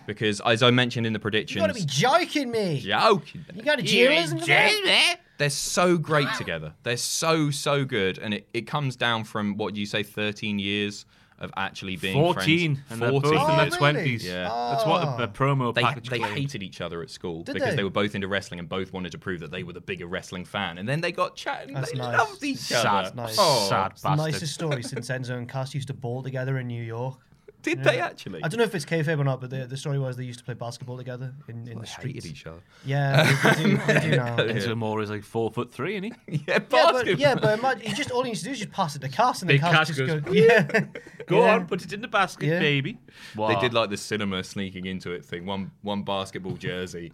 because, 0.06 0.40
as 0.40 0.62
I 0.62 0.70
mentioned 0.70 1.06
in 1.06 1.12
the 1.12 1.20
You 1.48 1.56
gotta 1.60 1.74
be 1.74 1.84
joking 1.84 2.50
me. 2.50 2.80
joking. 2.80 3.44
You 3.54 3.62
got 3.62 3.78
a 3.78 3.82
jealous 3.82 4.32
in 4.32 4.38
there? 4.84 5.16
They're 5.38 5.50
so 5.50 5.96
great 5.96 6.28
together. 6.36 6.74
They're 6.82 6.96
so 6.98 7.50
so 7.50 7.84
good, 7.84 8.18
and 8.18 8.34
it, 8.34 8.48
it 8.52 8.66
comes 8.66 8.96
down 8.96 9.24
from 9.24 9.56
what 9.56 9.74
you 9.76 9.86
say, 9.86 10.02
thirteen 10.02 10.58
years 10.58 11.06
of 11.38 11.50
actually 11.56 11.96
being 11.96 12.12
14, 12.12 12.74
friends. 12.74 12.80
and 12.90 13.00
they're 13.00 13.10
both 13.12 13.24
in 13.24 13.38
Oh, 13.38 13.46
their 13.46 13.56
really? 13.64 13.70
twenties. 13.78 14.26
Yeah. 14.26 14.42
That's 14.72 14.84
what 14.84 15.02
a, 15.02 15.06
a 15.06 15.22
oh. 15.22 15.28
promo 15.28 15.74
they, 15.74 15.80
package 15.80 16.10
they 16.10 16.18
claimed. 16.18 16.36
hated 16.36 16.62
each 16.62 16.82
other 16.82 17.00
at 17.00 17.08
school 17.08 17.44
Did 17.44 17.54
because 17.54 17.70
they? 17.70 17.76
they? 17.76 17.84
were 17.84 17.88
both 17.88 18.14
into 18.14 18.28
wrestling 18.28 18.60
and 18.60 18.68
both 18.68 18.92
wanted 18.92 19.12
to 19.12 19.18
prove 19.18 19.40
that 19.40 19.50
they 19.50 19.62
were 19.62 19.72
the 19.72 19.80
bigger 19.80 20.06
wrestling 20.06 20.44
fan. 20.44 20.76
And 20.76 20.86
then 20.86 21.00
they 21.00 21.12
got 21.12 21.36
chatting. 21.36 21.72
That's 21.72 21.92
they 21.92 21.98
nice. 21.98 22.18
loved 22.18 22.44
each 22.44 22.58
Sad, 22.58 22.84
other. 23.06 23.14
Nice. 23.16 23.36
Oh, 23.38 23.66
sad 23.70 23.92
It's 23.92 24.02
the 24.02 24.08
bastard. 24.10 24.32
nicest 24.32 24.52
story 24.52 24.82
since 24.82 25.08
Enzo 25.08 25.30
and 25.38 25.48
Cass 25.48 25.74
used 25.74 25.88
to 25.88 25.94
ball 25.94 26.22
together 26.22 26.58
in 26.58 26.66
New 26.66 26.82
York. 26.82 27.18
Did 27.62 27.84
they 27.84 28.00
actually? 28.00 28.42
I 28.42 28.48
don't 28.48 28.58
know 28.58 28.64
if 28.64 28.74
it's 28.74 28.84
kayfabe 28.84 29.18
or 29.18 29.24
not, 29.24 29.40
but 29.40 29.50
the, 29.50 29.66
the 29.66 29.76
story 29.76 29.98
was 29.98 30.16
they 30.16 30.24
used 30.24 30.38
to 30.38 30.44
play 30.44 30.54
basketball 30.54 30.96
together 30.96 31.34
in, 31.48 31.66
in 31.68 31.74
the 31.74 31.80
They 31.80 31.86
streets. 31.86 32.26
each 32.26 32.46
other. 32.46 32.60
Yeah, 32.84 33.22
they, 33.22 33.50
they 33.64 33.70
do, 33.70 33.76
they 33.86 34.00
do 34.00 34.16
now. 34.16 34.36
Enzo 34.36 34.72
Amore 34.72 35.02
is 35.02 35.10
like 35.10 35.24
four 35.24 35.50
foot 35.50 35.72
three, 35.72 35.96
isn't 35.96 36.14
he? 36.26 36.36
Yeah, 36.48 36.54
Yeah, 36.54 36.58
basketball. 36.60 37.04
but, 37.04 37.18
yeah, 37.18 37.34
but 37.34 37.58
imagine, 37.58 37.88
you 37.90 37.94
just 37.94 38.10
all 38.10 38.24
you 38.24 38.32
need 38.32 38.38
to 38.38 38.44
do 38.44 38.50
is 38.50 38.58
just 38.60 38.70
pass 38.72 38.96
it 38.96 39.00
to 39.02 39.08
Cass, 39.08 39.42
and 39.42 39.48
Big 39.48 39.60
then 39.60 39.70
Cass, 39.72 39.88
Cass 39.88 39.96
just 39.96 39.98
goes, 40.00 40.20
goes, 40.22 40.34
yeah, 40.34 40.62
Go 41.26 41.44
Yeah. 41.44 41.54
on, 41.54 41.66
put 41.66 41.82
it 41.84 41.92
in 41.92 42.00
the 42.00 42.08
basket, 42.08 42.46
Yeah. 42.46 42.58
baby. 42.58 42.98
They 43.36 43.56
did 43.60 43.74
like 43.74 43.90
the 43.90 43.96
cinema 43.96 44.42
sneaking 44.44 44.86
into 44.86 45.12
it 45.12 45.24
thing. 45.24 45.46
One 45.46 45.70
one 45.82 46.02
basketball 46.02 46.54
jersey 46.54 47.12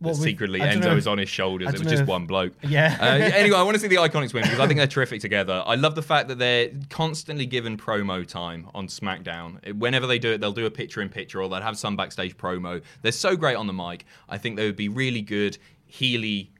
Well, 0.00 0.14
secretly 0.14 0.60
Enzo 0.60 0.96
is 0.96 1.06
on 1.06 1.18
his 1.18 1.28
shoulders. 1.28 1.68
It 1.68 1.78
was 1.78 1.88
just 1.88 2.02
if- 2.02 2.08
one 2.08 2.26
bloke. 2.26 2.54
Yeah. 2.62 2.96
Uh, 3.00 3.04
anyway, 3.34 3.56
I 3.56 3.62
want 3.62 3.74
to 3.74 3.80
see 3.80 3.88
the 3.88 3.96
Iconics 3.96 4.32
win 4.32 4.44
because 4.44 4.60
I 4.60 4.66
think 4.66 4.78
they're 4.78 4.86
terrific 4.86 5.20
together. 5.20 5.62
I 5.66 5.74
love 5.74 5.94
the 5.94 6.02
fact 6.02 6.28
that 6.28 6.38
they're 6.38 6.70
constantly 6.88 7.46
given 7.46 7.76
promo 7.76 8.26
time 8.26 8.68
on 8.74 8.86
SmackDown. 8.86 9.74
Whenever 9.74 10.06
they 10.06 10.18
do 10.18 10.32
it, 10.32 10.40
they'll 10.40 10.52
do 10.52 10.66
a 10.66 10.70
picture 10.70 11.02
in 11.02 11.08
picture 11.08 11.42
or 11.42 11.48
they'll 11.48 11.60
have 11.60 11.78
some 11.78 11.96
backstage 11.96 12.36
promo. 12.36 12.82
They're 13.02 13.12
so 13.12 13.36
great 13.36 13.56
on 13.56 13.66
the 13.66 13.72
mic. 13.72 14.04
I 14.28 14.38
think 14.38 14.56
they 14.56 14.66
would 14.66 14.76
be 14.76 14.88
really 14.88 15.22
good 15.22 15.58
Healy 15.86 16.52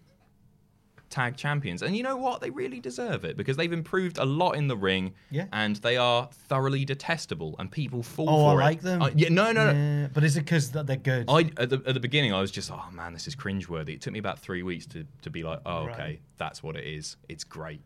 tag 1.11 1.37
champions. 1.37 1.83
And 1.83 1.97
you 1.97 2.03
know 2.03 2.17
what? 2.17 2.41
They 2.41 2.51
really 2.51 2.81
deserve 2.81 3.25
it 3.25 3.37
because 3.37 3.57
they've 3.57 3.73
improved 3.73 4.17
a 4.19 4.25
lot 4.25 4.53
in 4.53 4.69
the 4.69 4.77
ring. 4.77 5.13
Yeah. 5.31 5.47
And 5.53 5.77
they 5.77 5.97
are 5.97 6.29
thoroughly 6.49 6.85
detestable 6.85 7.57
and 7.59 7.71
people 7.71 8.03
fall 8.03 8.31
Oh, 8.31 8.47
I 8.47 8.53
for 8.55 8.61
it. 8.61 8.65
like 8.65 8.81
them. 8.81 9.03
Uh, 9.03 9.11
yeah, 9.15 9.29
no, 9.29 9.53
no, 9.53 9.73
no. 9.73 10.09
But 10.15 10.25
is 10.25 10.37
it 10.37 10.41
because 10.45 10.71
they're 10.71 10.97
good? 10.97 11.27
I 11.29 11.51
at 11.57 11.69
the, 11.71 11.83
at 11.87 11.95
the 11.95 12.01
beginning 12.01 12.33
I 12.33 12.41
was 12.41 12.51
just 12.51 12.71
oh 12.71 12.85
man 12.93 13.13
this 13.13 13.27
is 13.27 13.35
cringeworthy. 13.37 13.91
It 13.91 14.01
took 14.01 14.13
me 14.13 14.19
about 14.19 14.39
three 14.39 14.63
weeks 14.63 14.87
to, 14.87 15.05
to 15.23 15.31
be 15.31 15.43
like 15.43 15.61
oh 15.67 15.89
okay 15.89 16.21
that's 16.39 16.63
what 16.63 16.77
it 16.77 16.87
is. 16.87 17.17
It's 17.29 17.45
great. 17.45 17.83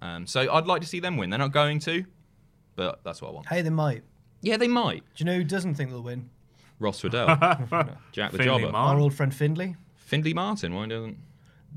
Um, 0.00 0.26
so 0.26 0.52
I'd 0.52 0.66
like 0.66 0.80
to 0.80 0.88
see 0.88 0.98
them 0.98 1.16
win. 1.16 1.30
They're 1.30 1.38
not 1.38 1.52
going 1.52 1.78
to, 1.80 2.04
but 2.74 3.04
that's 3.04 3.22
what 3.22 3.28
I 3.28 3.32
want. 3.32 3.46
hey, 3.48 3.62
they 3.62 3.70
might. 3.70 4.02
Yeah, 4.40 4.56
they 4.56 4.66
might. 4.66 5.04
Do 5.14 5.22
you 5.22 5.26
know 5.26 5.34
who 5.36 5.44
doesn't 5.44 5.74
think 5.76 5.90
they'll 5.90 6.02
win? 6.02 6.28
Ross 6.80 7.04
Riddell, 7.04 7.26
Jack 8.12 8.32
the 8.32 8.38
Findlay 8.38 8.44
Jobber, 8.44 8.72
Martin. 8.72 8.96
Our 8.96 8.98
old 8.98 9.14
friend 9.14 9.32
Findlay. 9.32 9.76
Findley 9.94 10.34
Martin. 10.34 10.74
Why 10.74 10.86
doesn't? 10.86 11.16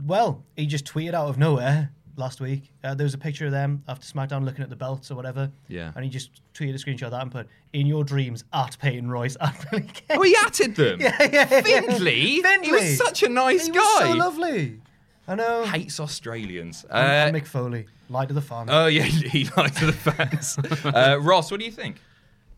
Well, 0.06 0.44
he 0.56 0.66
just 0.66 0.86
tweeted 0.86 1.14
out 1.14 1.30
of 1.30 1.38
nowhere 1.38 1.92
last 2.18 2.40
week. 2.42 2.72
Uh, 2.84 2.94
there 2.96 3.04
was 3.06 3.14
a 3.14 3.18
picture 3.18 3.46
of 3.46 3.52
them 3.52 3.84
after 3.88 4.06
SmackDown 4.06 4.44
looking 4.46 4.64
at 4.64 4.70
the 4.70 4.76
belts 4.76 5.12
or 5.12 5.16
whatever. 5.16 5.52
Yeah. 5.68 5.92
And 5.96 6.04
he 6.04 6.10
just 6.10 6.42
tweeted 6.54 6.72
a 6.76 6.78
screenshot 6.78 7.04
of 7.04 7.12
that 7.12 7.22
and 7.22 7.32
put, 7.32 7.48
in 7.74 7.86
your 7.88 8.04
dreams, 8.04 8.44
at 8.54 8.78
Peyton 8.80 9.10
Royce, 9.10 9.38
at 9.40 9.66
Billie 9.70 9.84
Kay. 9.94 10.04
Oh, 10.18 10.22
he 10.22 10.36
atted 10.46 10.76
them. 10.76 11.00
yeah, 11.02 11.16
yeah, 11.22 11.62
yeah. 11.66 11.82
Findlay. 11.82 12.16
He 12.64 12.72
was 12.72 12.98
such 12.98 13.24
a 13.24 13.30
nice 13.30 13.68
He 13.68 13.72
guy. 13.74 13.80
was 13.80 14.00
so 14.00 14.12
lovely. 14.14 14.80
I 15.28 15.36
know. 15.36 15.66
Hates 15.66 16.00
Australians. 16.00 16.86
Uh, 16.90 16.96
and, 16.96 17.36
and 17.36 17.44
Mick 17.44 17.48
Foley. 17.48 17.88
Lied 18.10 18.28
to 18.28 18.34
the 18.36 18.42
fan. 18.42 18.68
oh 18.70 18.86
yeah, 18.86 19.02
he 19.04 19.50
lied 19.58 19.76
to 19.78 19.88
the 19.88 19.94
fans. 19.94 20.58
uh, 20.86 21.18
Ross, 21.20 21.50
what 21.50 21.60
do 21.60 21.66
you 21.66 21.72
think? 21.72 21.98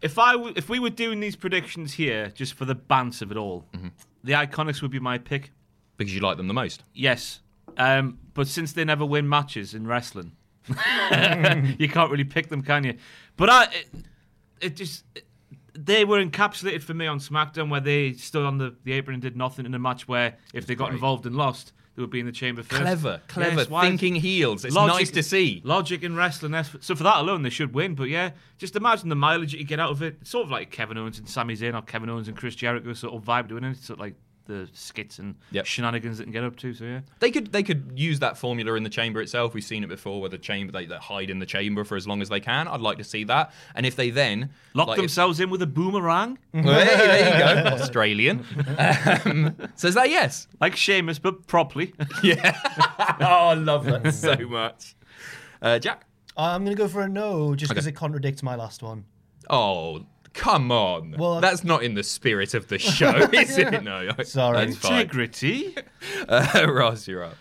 If 0.02 0.20
I 0.20 0.34
w- 0.34 0.54
if 0.58 0.68
we 0.68 0.78
were 0.78 0.90
doing 0.90 1.22
these 1.22 1.38
predictions 1.38 1.94
here 1.94 2.28
just 2.36 2.54
for 2.56 2.66
the 2.66 2.76
bants 2.76 3.22
of 3.22 3.32
it 3.32 3.38
all, 3.38 3.64
Mm-hmm. 3.74 3.88
the 4.26 4.34
Iconics 4.34 4.82
would 4.82 4.92
be 4.92 5.00
my 5.00 5.18
pick. 5.18 5.52
Because 5.98 6.14
you 6.14 6.22
like 6.22 6.38
them 6.38 6.48
the 6.48 6.54
most. 6.54 6.84
Yes, 6.94 7.40
um, 7.78 8.20
but 8.34 8.48
since 8.48 8.74
they 8.74 8.86
never 8.86 9.06
win 9.06 9.28
matches 9.28 9.74
in 9.74 9.88
wrestling, 9.88 10.34
you 10.68 11.90
can't 11.90 12.12
really 12.12 12.24
pick 12.24 12.50
them, 12.50 12.62
can 12.62 12.84
you? 12.84 12.96
But 13.36 13.50
I, 13.50 13.64
it, 13.66 13.88
it 14.62 14.76
just 14.76 15.04
they 15.78 16.06
were 16.06 16.24
encapsulated 16.24 16.82
for 16.82 16.94
me 16.94 17.08
on 17.08 17.20
SmackDown, 17.20 17.70
where 17.70 17.80
they 17.80 18.14
stood 18.14 18.46
on 18.46 18.58
the, 18.58 18.76
the 18.84 18.94
apron 18.94 19.16
and 19.16 19.22
did 19.22 19.38
nothing 19.38 19.66
in 19.66 19.74
a 19.74 19.80
match 19.80 20.08
where 20.08 20.36
if 20.54 20.66
they 20.66 20.76
got 20.76 20.92
involved 20.92 21.26
and 21.26 21.36
lost, 21.36 21.72
they 21.96 22.02
would 22.02 22.10
be 22.10 22.20
in 22.20 22.26
the 22.26 22.32
chamber 22.32 22.64
first. 22.64 22.82
Clever, 22.82 23.22
clever, 23.28 23.66
Yes, 23.70 23.82
thinking 23.82 24.16
heels. 24.16 24.66
It's 24.66 24.76
nice 24.76 25.12
to 25.12 25.24
see. 25.24 25.62
Logic 25.64 26.02
in 26.04 26.16
wrestling. 26.16 26.56
So 26.80 26.96
for 26.96 27.04
that 27.04 27.18
alone, 27.18 27.44
they 27.44 27.50
should 27.50 27.74
win. 27.74 27.96
But 27.96 28.10
yeah, 28.10 28.32
just 28.58 28.76
imagine 28.76 29.10
the 29.10 29.16
mileage 29.16 29.52
that 29.52 29.60
you 29.60 29.66
get 29.66 29.80
out 29.80 29.92
of 29.92 30.02
it. 30.02 30.18
It's 30.22 30.30
sort 30.30 30.46
of 30.46 30.52
like 30.52 30.72
Kevin 30.72 30.98
Owens 30.98 31.20
and 31.20 31.30
Sami 31.30 31.56
Zayn, 31.56 31.76
or 31.76 31.82
Kevin 31.82 32.10
Owens 32.10 32.28
and 32.28 32.36
Chris 32.36 32.56
Jericho 32.56 32.94
sort 32.94 33.16
of 33.16 33.24
vibe 33.24 33.48
doing 33.48 33.64
it. 33.64 33.72
It's 33.72 33.86
sort 33.86 34.00
of 34.00 34.02
like 34.02 34.16
the 34.48 34.68
skits 34.74 35.20
and 35.20 35.36
Yep. 35.52 35.66
shenanigans 35.66 36.18
that 36.18 36.24
can 36.24 36.34
get 36.34 36.44
up 36.44 36.56
to. 36.58 36.74
So 36.74 36.86
yeah. 36.86 37.02
They 37.20 37.30
could 37.32 37.52
they 37.52 37.64
could 37.64 37.92
use 37.96 38.20
that 38.20 38.38
formula 38.38 38.74
in 38.76 38.84
the 38.84 38.90
chamber 38.90 39.22
itself. 39.22 39.54
We've 39.54 39.64
seen 39.64 39.84
it 39.84 39.88
before, 39.88 40.20
where 40.20 40.30
the 40.30 40.38
chamber 40.38 40.72
they, 40.72 40.86
they 40.86 40.96
hide 40.98 41.30
in 41.30 41.40
the 41.40 41.46
chamber 41.46 41.84
for 41.84 41.96
as 41.96 42.08
long 42.08 42.22
as 42.22 42.30
they 42.30 42.40
can. 42.40 42.68
I'd 42.68 42.82
like 42.82 42.98
to 42.98 43.04
see 43.04 43.24
that. 43.26 43.54
And 43.76 43.86
if 43.86 43.96
they 43.96 44.10
then 44.10 44.50
Lock 44.74 44.88
like, 44.88 44.98
if- 44.98 45.04
themselves 45.04 45.40
in 45.40 45.50
with 45.50 45.62
a 45.62 45.68
boomerang, 45.68 46.40
hey, 46.54 46.62
there 46.64 47.60
you 47.60 47.64
go, 47.64 47.70
Australian. 47.76 48.46
Um, 48.78 49.56
says 49.76 49.94
that 49.96 50.10
yes. 50.10 50.48
like 50.60 50.76
Sheamus, 50.76 51.20
but 51.20 51.46
properly. 51.48 51.94
Yeah. 52.24 52.58
oh, 53.22 53.50
I 53.50 53.54
love 53.54 53.86
that 53.86 54.14
so 54.14 54.36
much. 54.48 54.96
Uh, 55.62 55.78
Jack. 55.80 56.06
I'm 56.36 56.64
going 56.64 56.76
to 56.76 56.82
go 56.82 56.88
for 56.88 57.02
a 57.02 57.10
no 57.10 57.56
just 57.56 57.70
because 57.72 57.86
Okay. 57.88 57.94
it 57.94 57.96
contradicts 57.96 58.44
my 58.44 58.56
last 58.56 58.84
one. 58.84 59.06
Oh, 59.50 60.06
come 60.38 60.72
on. 60.72 61.16
Well, 61.18 61.42
That's 61.42 61.64
not 61.64 61.84
in 61.84 61.96
the 61.96 62.04
spirit 62.04 62.54
of 62.54 62.68
the 62.68 62.78
show, 62.78 63.16
is 63.34 63.58
it? 63.58 63.84
No. 63.84 64.10
Sorry. 64.24 64.66
That's 64.66 64.78
fine. 64.78 65.02
Integrity. 65.02 65.76
Uh, 66.30 66.66
Ross, 66.70 67.08
you're 67.08 67.24
up. 67.24 67.36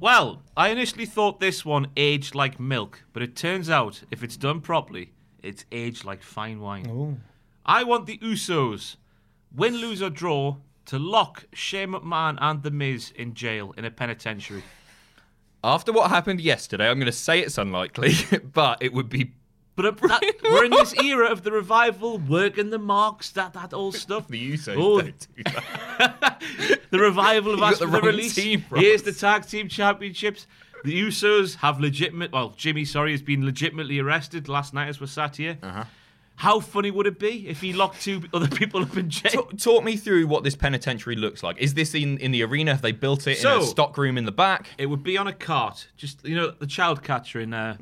Well, 0.00 0.42
I 0.56 0.68
initially 0.68 1.06
thought 1.06 1.40
this 1.40 1.64
one 1.64 1.88
aged 1.96 2.34
like 2.34 2.60
milk, 2.60 3.02
but 3.12 3.22
it 3.22 3.34
turns 3.34 3.68
out 3.68 4.02
if 4.10 4.22
it's 4.22 4.36
done 4.36 4.60
properly, 4.60 5.12
it's 5.42 5.64
aged 5.72 6.04
like 6.04 6.22
fine 6.22 6.60
wine. 6.60 7.20
I 7.66 7.82
want 7.84 8.06
the 8.06 8.18
Usos, 8.18 8.96
win, 9.54 9.76
lose, 9.76 10.00
or 10.00 10.10
draw, 10.10 10.56
to 10.86 10.98
lock 10.98 11.44
Shane 11.52 11.90
McMahon 11.90 12.38
and 12.40 12.62
The 12.62 12.70
Miz 12.70 13.12
in 13.16 13.34
jail 13.34 13.74
in 13.76 13.84
a 13.84 13.90
penitentiary. 13.90 14.62
After 15.64 15.92
what 15.92 16.10
happened 16.10 16.40
yesterday, 16.40 16.88
I'm 16.88 16.98
going 16.98 17.06
to 17.06 17.12
say 17.12 17.40
it's 17.40 17.58
unlikely, 17.58 18.14
but 18.52 18.80
it 18.80 18.92
would 18.92 19.08
be 19.08 19.32
But 19.78 19.96
that, 20.08 20.22
we're 20.42 20.64
in 20.64 20.72
this 20.72 20.92
era 21.04 21.30
of 21.30 21.44
the 21.44 21.52
revival, 21.52 22.18
working 22.18 22.70
the 22.70 22.80
marks, 22.80 23.30
that 23.30 23.52
that 23.52 23.72
old 23.72 23.94
stuff. 24.06 24.26
the 24.26 24.52
Usos. 24.54 24.74
Oh. 24.76 25.00
don't 25.00 25.26
do 25.36 25.42
that. 25.44 26.42
the 26.90 26.98
revival 26.98 27.54
of 27.54 27.62
us 27.62 27.78
the 27.78 27.86
the 27.86 28.00
release. 28.00 28.34
team, 28.34 28.64
Here's 28.74 29.04
the 29.04 29.12
tag 29.12 29.46
team 29.46 29.68
championships. 29.68 30.48
The 30.82 31.00
Usos 31.00 31.54
have 31.56 31.78
legitimate. 31.80 32.32
Well, 32.32 32.54
Jimmy, 32.56 32.84
sorry, 32.84 33.12
has 33.12 33.22
been 33.22 33.44
legitimately 33.44 34.00
arrested 34.00 34.48
last 34.48 34.74
night 34.74 34.88
as 34.88 35.00
we're 35.00 35.06
sat 35.06 35.36
here. 35.36 35.58
Uh-huh. 35.62 35.84
How 36.34 36.60
funny 36.60 36.90
would 36.92 37.06
it 37.06 37.18
be 37.20 37.48
if 37.48 37.60
he 37.60 37.72
locked 37.72 38.00
two 38.02 38.22
other 38.32 38.48
people 38.48 38.82
up 38.82 38.96
in 38.96 39.10
jail? 39.10 39.30
Talk, 39.30 39.58
talk 39.58 39.84
me 39.84 39.96
through 39.96 40.26
what 40.28 40.44
this 40.44 40.54
penitentiary 40.54 41.16
looks 41.16 41.42
like. 41.42 41.58
Is 41.58 41.74
this 41.74 41.94
in, 41.94 42.18
in 42.18 42.30
the 42.30 42.42
arena? 42.44 42.72
Have 42.72 42.82
they 42.82 42.92
built 42.92 43.26
it 43.26 43.44
in 43.44 43.46
a 43.46 43.62
stock 43.62 43.96
room 43.98 44.16
in 44.18 44.24
the 44.24 44.32
back? 44.32 44.70
It 44.78 44.86
would 44.86 45.02
be 45.02 45.18
on 45.18 45.26
a 45.26 45.32
cart, 45.32 45.88
just 45.96 46.24
you 46.24 46.36
know, 46.36 46.50
the 46.50 46.66
child 46.66 47.02
catcher 47.02 47.40
in 47.40 47.52
uh, 47.54 47.76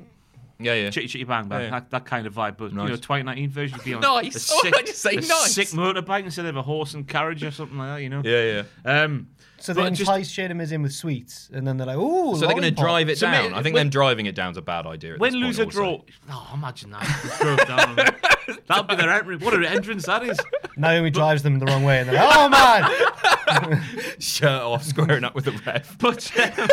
Yeah, 0.59 0.73
yeah. 0.75 0.91
Chitty 0.91 1.09
Chitty 1.09 1.25
Bang 1.25 1.49
Bang, 1.49 1.61
Yeah, 1.61 1.65
yeah. 1.67 1.71
That, 1.71 1.91
that 1.91 2.05
kind 2.07 2.27
of 2.27 2.35
vibe. 2.35 2.57
But 2.57 2.71
you 2.71 2.77
know, 2.77 2.87
2019 2.87 3.51
version 3.51 3.77
would 3.77 3.85
be 3.85 3.95
on 3.95 4.01
Nice. 4.25 4.51
a 4.51 4.55
Oh, 4.55 4.61
sick, 4.63 4.75
I 4.77 4.83
just 4.83 5.03
say 5.03 5.17
a 5.17 5.21
nice. 5.21 5.55
sick 5.55 5.69
motorbike 5.69 6.25
instead 6.25 6.47
of 6.47 6.57
a 6.57 6.63
horse 6.63 6.95
and 6.95 7.07
carriage 7.07 7.43
or 7.45 7.51
something 7.51 7.77
like 7.77 7.97
that. 7.99 8.03
You 8.03 8.09
know. 8.09 8.23
Yeah, 8.25 8.63
yeah. 8.87 9.03
Um, 9.03 9.29
So 9.59 9.73
they 9.75 9.87
entice 9.87 10.29
Shane 10.31 10.51
and 10.51 10.59
Miz 10.59 10.73
in 10.73 10.83
with 10.83 10.93
sweets, 10.95 11.51
and 11.53 11.67
then 11.67 11.77
they're 11.77 11.87
like, 11.87 11.97
"Ooh, 11.99 12.35
So 12.35 12.41
they're 12.41 12.51
going 12.51 12.63
to 12.63 12.71
drive 12.71 13.09
it 13.09 13.19
So 13.19 13.27
down. 13.31 13.51
ma- 13.53 13.59
I 13.59 13.63
think 13.63 13.75
when- 13.75 13.87
them 13.87 13.91
driving 13.91 14.27
it 14.27 14.35
down's 14.35 14.57
a 14.57 14.63
bad 14.63 14.87
idea. 14.87 15.15
At 15.15 15.21
Win, 15.21 15.33
this 15.33 15.41
lose, 15.43 15.57
point 15.59 15.75
or 15.77 15.83
also. 15.83 16.05
draw. 16.29 16.35
Oh, 16.37 16.51
imagine 16.55 16.91
that. 16.91 17.39
drove 17.41 17.67
down. 17.67 17.97
That'll 18.67 18.85
be 18.85 18.95
their 18.97 19.11
entrance. 19.11 19.43
What 19.45 19.55
an 19.55 19.65
entrance 19.65 20.07
that 20.07 20.23
is. 20.23 20.39
Naomi 20.77 21.11
drives 21.11 21.43
them 21.43 21.59
the 21.59 21.67
wrong 21.67 21.83
way, 21.85 21.99
and 22.01 22.09
they're 22.09 22.15
like, 22.25 22.37
"Oh 22.37 22.49
man!" 22.49 23.83
Shirt 24.21 24.63
off, 24.63 24.85
squaring 24.85 25.25
up 25.25 25.35
with 25.35 25.45
the 25.47 25.53
ref. 25.67 25.99
But 25.99 26.31
um, 26.59 26.69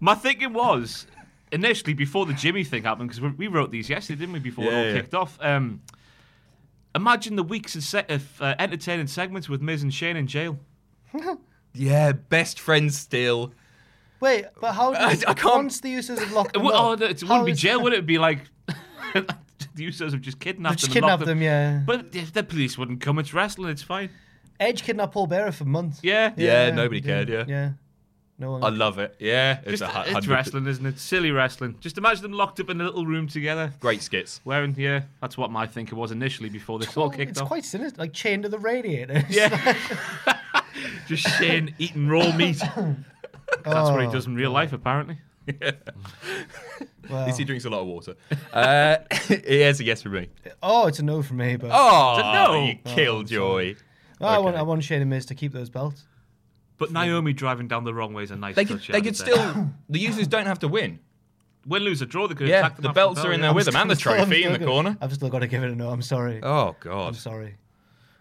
my 0.00 0.14
thinking 0.14 0.52
was 0.52 1.06
initially 1.54 1.94
before 1.94 2.26
the 2.26 2.34
Jimmy 2.34 2.64
thing 2.64 2.82
happened 2.82 3.08
because 3.08 3.20
we, 3.20 3.30
we 3.30 3.46
wrote 3.46 3.70
these 3.70 3.88
yesterday, 3.88 4.20
didn't 4.20 4.32
we? 4.34 4.40
Before 4.40 4.64
it 4.64 4.74
all 4.74 4.84
yeah. 4.84 4.92
kicked 4.92 5.14
off. 5.14 5.38
Um, 5.40 5.80
imagine 6.94 7.36
the 7.36 7.42
weeks 7.42 7.74
of, 7.74 7.82
se- 7.82 8.06
of 8.08 8.42
uh, 8.42 8.54
entertaining 8.58 9.06
segments 9.06 9.48
with 9.48 9.62
Miz 9.62 9.82
and 9.82 9.92
Shane 9.92 10.16
in 10.16 10.26
jail. 10.26 10.58
Yeah, 11.76 12.12
best 12.12 12.60
friends 12.60 12.96
still. 12.96 13.52
Wait, 14.20 14.44
but 14.60 14.74
how? 14.74 14.92
I- 14.94 15.10
Does, 15.14 15.24
I 15.24 15.34
can't- 15.34 15.56
Once 15.56 15.80
the 15.80 15.92
Usos 15.92 16.20
have 16.20 16.32
locked 16.32 16.52
them 16.52 16.62
would, 16.62 16.72
oh, 16.72 16.92
up, 16.92 17.00
it 17.00 17.20
wouldn't 17.22 17.46
be 17.46 17.50
is- 17.52 17.60
jail, 17.60 17.82
would 17.82 17.92
it? 17.92 17.96
It'd 17.96 18.06
be 18.06 18.18
like 18.18 18.42
the 19.12 19.26
Usos 19.76 20.12
have 20.12 20.20
just 20.20 20.38
kidnapped 20.38 20.78
Just 20.78 20.92
them. 20.92 21.02
and 21.02 21.10
locked 21.10 21.20
kidnapped 21.22 21.26
them, 21.26 21.42
yeah. 21.42 21.82
But 21.84 22.14
if 22.14 22.32
the 22.32 22.44
police 22.44 22.78
wouldn't 22.78 23.00
come. 23.00 23.18
It's 23.18 23.34
wrestling. 23.34 23.70
It's 23.70 23.82
fine. 23.82 24.10
Edge 24.60 24.84
kidnapped 24.84 25.14
Paul 25.14 25.26
Bearer 25.26 25.50
for 25.50 25.64
months. 25.64 25.98
Yeah. 26.04 26.32
Yeah, 26.36 26.70
nobody 26.70 27.00
cared, 27.00 27.28
yeah. 27.28 27.44
yeah. 27.48 27.70
No 28.38 28.50
one. 28.52 28.64
I 28.64 28.68
love 28.68 28.98
it. 28.98 29.14
Yeah, 29.20 29.60
it's 29.64 29.78
Just, 29.78 29.82
a 29.82 29.86
hu- 29.86 30.16
it's 30.16 30.26
wrestling, 30.26 30.66
isn't 30.66 30.84
it? 30.84 30.98
Silly 30.98 31.30
wrestling. 31.30 31.76
Just 31.80 31.98
imagine 31.98 32.22
them 32.22 32.32
locked 32.32 32.58
up 32.58 32.68
in 32.68 32.80
a 32.80 32.84
little 32.84 33.06
room 33.06 33.28
together. 33.28 33.72
Great 33.78 34.02
skits. 34.02 34.40
Wearing, 34.44 34.74
yeah, 34.76 35.02
that's 35.20 35.38
what 35.38 35.52
my 35.52 35.66
thinking 35.68 35.96
was 35.96 36.10
initially 36.10 36.48
before 36.48 36.78
this 36.80 36.96
all 36.96 37.04
Oh, 37.06 37.10
kicked 37.10 37.30
it's 37.30 37.40
off. 37.40 37.44
It's 37.44 37.48
quite 37.48 37.64
sinister, 37.64 38.00
like 38.00 38.12
chained 38.12 38.42
to 38.42 38.48
the 38.48 38.58
radiator. 38.58 39.24
Yeah. 39.30 39.76
Just 41.06 41.28
Shane 41.38 41.74
eating 41.78 42.08
raw 42.08 42.34
meat. 42.34 42.56
That's 43.64 43.90
what 43.90 44.04
he 44.04 44.10
does 44.10 44.26
in 44.26 44.34
real 44.34 44.50
life, 44.50 44.72
apparently. 44.72 45.18
Well, 45.60 47.20
At 47.20 47.26
least 47.26 47.38
he 47.38 47.44
drinks 47.44 47.64
a 47.66 47.70
lot 47.70 47.80
of 47.82 47.86
water. 47.86 48.14
Uh, 48.52 48.96
here's 49.28 49.78
a 49.80 49.84
yes 49.84 50.02
for 50.02 50.08
me. 50.08 50.28
oh, 50.62 50.86
it's 50.86 50.98
a 50.98 51.02
no 51.04 51.22
for 51.22 51.34
me. 51.34 51.56
But 51.56 51.70
Oh, 51.72 52.20
no. 52.34 52.64
you 52.64 52.76
killjoy. 52.84 53.74
Oh, 54.20 54.26
I 54.26 54.38
want. 54.38 54.56
I 54.56 54.62
want 54.62 54.82
Shane 54.82 55.02
and 55.02 55.10
Miz 55.10 55.26
to 55.26 55.34
keep 55.34 55.52
those 55.52 55.68
belts. 55.68 56.04
But 56.78 56.90
Naomi 56.92 57.32
driving 57.32 57.68
down 57.68 57.84
the 57.84 57.94
wrong 57.94 58.14
way 58.14 58.24
is 58.24 58.30
a 58.30 58.36
nice 58.36 58.56
They 58.56 58.64
could, 58.64 58.78
touch. 58.78 58.88
they 58.88 58.94
I 58.98 59.00
could 59.00 59.06
would 59.06 59.16
say. 59.16 59.32
still. 59.32 59.70
The 59.88 60.04
Usos 60.06 60.28
don't 60.28 60.46
have 60.46 60.58
to 60.60 60.68
win. 60.68 60.98
win, 61.66 61.82
lose, 61.82 62.02
or 62.02 62.06
draw. 62.06 62.26
They 62.26 62.34
could 62.34 62.48
Yeah, 62.48 62.60
attack 62.60 62.76
them 62.76 62.82
the 62.82 62.88
after 62.90 62.94
belts 62.94 63.20
bell, 63.20 63.30
are 63.30 63.32
in 63.32 63.40
yeah. 63.40 63.46
there 63.46 63.54
with 63.54 63.66
them 63.66 63.76
and 63.76 63.88
the 63.90 63.94
I'm 63.94 63.98
still- 63.98 64.12
I'm 64.12 64.18
trophy 64.26 64.44
in 64.44 64.52
the 64.52 64.58
corner. 64.58 64.98
I've 65.00 65.12
still 65.14 65.28
got 65.28 65.38
to 65.40 65.46
give 65.46 65.62
it 65.62 65.70
a 65.70 65.74
no. 65.74 65.90
I'm 65.90 66.02
sorry. 66.02 66.40
Oh 66.42 66.74
god. 66.80 66.92
I'm 66.92 67.12
God. 67.12 67.16
sorry. 67.16 67.54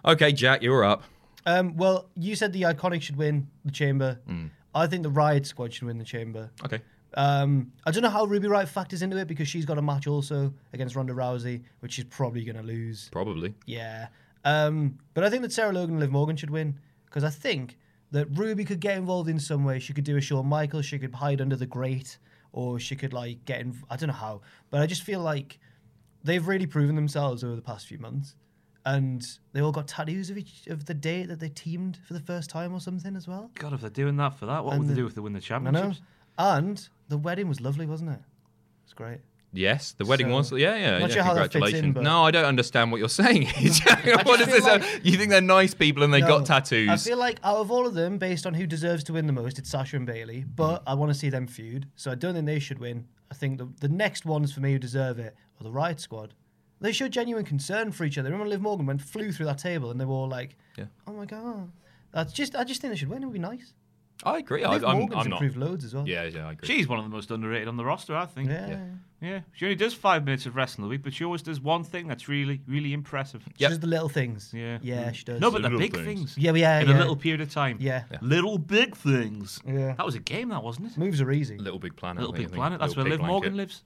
Okay, 0.06 0.32
Jack, 0.32 0.62
you're 0.62 0.84
up. 0.84 1.04
Um, 1.46 1.76
well, 1.76 2.10
you 2.16 2.36
said 2.36 2.54
the 2.54 2.62
Iconic 2.64 3.02
should 3.02 3.16
win 3.18 3.48
the 3.66 3.72
Chamber. 3.72 4.20
Mm. 4.30 4.50
I 4.76 4.88
think 4.88 5.04
the 5.04 5.12
Riott 5.12 5.46
Squad 5.46 5.74
should 5.74 5.84
win 5.88 5.98
the 5.98 6.06
Chamber. 6.06 6.50
Okay. 6.66 6.80
Um, 7.16 7.72
I 7.86 7.92
don't 7.92 8.02
know 8.02 8.10
how 8.10 8.26
Ruby 8.26 8.48
Riott 8.48 8.68
factors 8.70 9.02
into 9.02 9.18
it 9.18 9.28
because 9.28 9.48
she's 9.48 9.66
got 9.66 9.78
a 9.78 9.82
match 9.82 10.08
also 10.08 10.54
against 10.74 10.96
Ronda 10.96 11.14
Rousey, 11.14 11.62
which 11.82 11.94
she's 11.94 12.06
probably 12.06 12.44
going 12.44 12.56
to 12.56 12.64
lose. 12.64 13.10
Probably. 13.12 13.54
Yeah. 13.66 14.08
Um, 14.46 14.98
but 15.14 15.24
I 15.24 15.30
think 15.30 15.42
that 15.44 15.52
Sarah 15.52 15.72
Logan 15.74 15.92
and 15.96 16.00
Liv 16.00 16.12
Morgan 16.12 16.36
should 16.36 16.50
win 16.50 16.80
because 17.06 17.24
I 17.24 17.30
think 17.30 17.78
that 18.14 18.28
Ruby 18.38 18.64
could 18.64 18.80
get 18.80 18.98
involved 18.98 19.28
in 19.30 19.40
some 19.40 19.64
way. 19.66 19.80
She 19.80 19.92
could 19.94 20.04
do 20.06 20.16
a 20.18 20.22
Shawn 20.22 20.46
Michaels. 20.48 20.86
She 20.86 20.98
could 21.00 21.14
hide 21.14 21.42
under 21.42 21.56
the 21.56 21.66
grate, 21.66 22.18
or 22.52 22.80
she 22.80 22.96
could 22.96 23.12
like 23.12 23.44
get 23.46 23.60
in. 23.62 23.76
I 23.90 23.96
don't 23.98 24.08
know 24.08 24.14
how, 24.14 24.42
but 24.70 24.82
I 24.82 24.86
just 24.88 25.04
feel 25.04 25.20
like 25.20 25.60
they've 26.24 26.48
really 26.48 26.66
proven 26.68 26.96
themselves 26.96 27.44
over 27.44 27.56
the 27.56 27.62
past 27.62 27.88
few 27.88 27.98
months, 28.00 28.36
and 28.86 29.26
they 29.52 29.62
all 29.62 29.72
got 29.72 29.88
tattoos 29.88 30.30
of 30.30 30.38
each 30.38 30.68
of 30.68 30.86
the 30.86 30.94
date 30.94 31.28
that 31.30 31.40
they 31.40 31.50
teamed 31.50 31.98
for 32.08 32.14
the 32.14 32.20
first 32.20 32.50
time 32.50 32.74
or 32.74 32.80
something 32.80 33.16
as 33.16 33.28
well. 33.28 33.52
God, 33.56 33.74
if 33.74 33.82
they're 33.82 33.90
doing 33.90 34.16
that 34.18 34.36
for 34.40 34.46
that, 34.46 34.64
what 34.64 34.74
would 34.74 34.82
And 34.82 34.90
they 34.90 34.94
the- 34.94 35.02
do 35.02 35.08
if 35.08 35.16
they 35.16 35.22
win 35.22 35.34
the 35.34 35.38
I 35.38 35.40
know. 35.40 35.72
championships? 35.72 36.02
And 36.38 36.90
the 37.10 37.18
wedding 37.18 37.48
was 37.48 37.62
lovely, 37.62 37.86
wasn't 37.86 38.12
it? 38.12 38.20
It's 38.86 38.94
great. 38.94 39.20
Yes, 39.56 39.92
the 39.94 40.06
wedding 40.06 40.28
So, 40.28 40.34
was. 40.34 40.52
Yeah, 40.54 40.76
yeah. 40.76 40.98
yeah, 40.98 41.08
sure 41.08 41.22
how 41.24 41.34
that 41.36 41.54
fits 41.54 41.56
in, 41.56 41.62
congratulations. 41.62 42.04
No, 42.04 42.24
I 42.24 42.32
don't 42.32 42.46
understand 42.46 42.92
what 42.92 42.98
you're 42.98 43.08
saying. 43.10 43.44
what 44.24 44.42
is 44.42 44.48
this? 44.48 44.66
uh, 44.66 44.80
like- 44.82 45.02
you 45.06 45.16
think 45.18 45.30
they're 45.30 45.42
nice 45.42 45.74
people 45.76 46.02
and 46.04 46.12
they 46.14 46.22
No, 46.22 46.28
got 46.40 46.46
tattoos? 46.48 46.90
I 46.90 46.98
feel 46.98 47.18
like 47.20 47.40
out 47.44 47.58
of 47.58 47.70
all 47.70 47.86
of 47.86 47.94
them, 47.94 48.18
based 48.18 48.46
on 48.48 48.56
who 48.56 48.66
deserves 48.66 49.04
to 49.06 49.14
win 49.14 49.28
the 49.28 49.34
most, 49.34 49.60
it's 49.60 49.70
Sasha 49.70 49.96
and 49.96 50.06
Bayley. 50.08 50.44
But 50.56 50.82
I 50.88 50.96
want 50.96 51.12
to 51.14 51.18
see 51.18 51.30
them 51.30 51.46
feud, 51.48 51.88
so 51.96 52.12
I 52.12 52.16
don't 52.16 52.34
think 52.34 52.48
they 52.48 52.60
should 52.60 52.80
win. 52.80 53.06
I 53.32 53.36
think 53.36 53.60
the, 53.60 53.70
the 53.80 53.90
next 53.90 54.26
ones 54.26 54.52
for 54.52 54.60
me 54.60 54.72
who 54.74 54.80
deserve 54.80 55.20
it 55.20 55.36
are 55.60 55.64
the 55.64 55.72
Riott 55.72 56.00
Squad. 56.00 56.34
They 56.82 56.92
showed 56.92 57.12
genuine 57.12 57.46
concern 57.46 57.92
for 57.92 58.04
each 58.04 58.18
other. 58.18 58.30
Remember, 58.30 58.50
Liv 58.50 58.62
Morgan 58.62 58.86
went 58.88 59.02
flew 59.02 59.32
through 59.32 59.46
that 59.46 59.60
table, 59.60 59.92
and 59.92 60.02
they 60.02 60.06
were 60.06 60.14
all 60.14 60.28
like, 60.28 60.58
Yeah. 60.78 60.86
"Oh 61.08 61.14
my 61.14 61.26
god." 61.26 61.72
That's 62.12 62.34
just. 62.34 62.56
I 62.56 62.64
just 62.64 62.82
think 62.82 62.92
they 62.92 62.98
should 62.98 63.08
win. 63.10 63.24
It 63.24 63.28
would 63.28 63.34
be 63.34 63.40
nice. 63.40 63.74
I 64.26 64.38
agree. 64.40 64.66
Liv 64.68 64.84
I'm, 64.84 64.98
Morgan's 65.00 65.22
I'm 65.26 65.30
not. 65.30 65.42
improved 65.42 65.58
loads 65.58 65.86
as 65.86 65.94
well. 65.94 66.08
Yeah, 66.08 66.24
yeah, 66.26 66.48
I 66.48 66.52
agree. 66.52 66.68
She's 66.68 66.88
one 66.88 67.00
of 67.00 67.06
the 67.06 67.10
most 67.10 67.32
underrated 67.32 67.68
on 67.68 67.78
the 67.78 67.86
roster, 67.86 68.16
I 68.16 68.26
think. 68.26 68.50
Yeah. 68.50 68.68
Yeah. 68.68 68.86
Yeah, 69.24 69.40
she 69.54 69.66
only 69.66 69.76
does 69.76 69.94
five 69.94 70.26
minutes 70.26 70.46
of 70.46 70.56
wrestling 70.56 70.86
a 70.86 70.90
week, 70.90 71.02
but 71.02 71.14
she 71.14 71.24
always 71.24 71.42
does 71.42 71.62
one 71.62 71.84
thing 71.86 72.08
that's 72.08 72.28
really, 72.28 72.62
really 72.68 72.92
impressive. 72.92 73.42
She 73.58 73.66
does 73.66 73.80
the 73.80 73.88
little 73.88 74.10
things. 74.10 74.52
Yeah. 74.54 74.80
Yeah, 74.82 75.12
she 75.14 75.24
does. 75.24 75.40
No, 75.40 75.50
but 75.50 75.62
the 75.62 75.70
Little 75.70 75.80
big 75.80 75.94
things. 75.94 76.06
things. 76.06 76.38
Yeah, 76.38 76.52
yeah, 76.54 76.80
In 76.82 76.90
yeah. 76.90 76.98
a 76.98 77.00
little 77.00 77.16
period 77.16 77.40
of 77.42 77.50
time. 77.50 77.78
Yeah. 77.80 78.04
Little 78.22 78.58
big 78.58 78.98
things. 78.98 79.62
Yeah. 79.66 79.94
That 79.96 80.06
was 80.06 80.16
a 80.16 80.20
game, 80.20 80.50
that 80.50 80.62
wasn't 80.62 80.88
it? 80.92 80.98
moves 80.98 81.22
are 81.22 81.32
easy. 81.32 81.58
Little 81.58 81.80
Big 81.80 81.96
Planet. 81.96 82.20
Little 82.22 82.36
I 82.36 82.38
think, 82.38 82.50
Big 82.52 82.52
I 82.52 82.52
think. 82.52 82.60
Planet. 82.60 82.80
That's 82.82 82.90
Little 82.98 83.04
where 83.06 83.12
Big 83.18 83.22
Liv 83.22 83.28
Morgan 83.30 83.54
Blanket. 83.54 83.58
lives. 83.58 83.84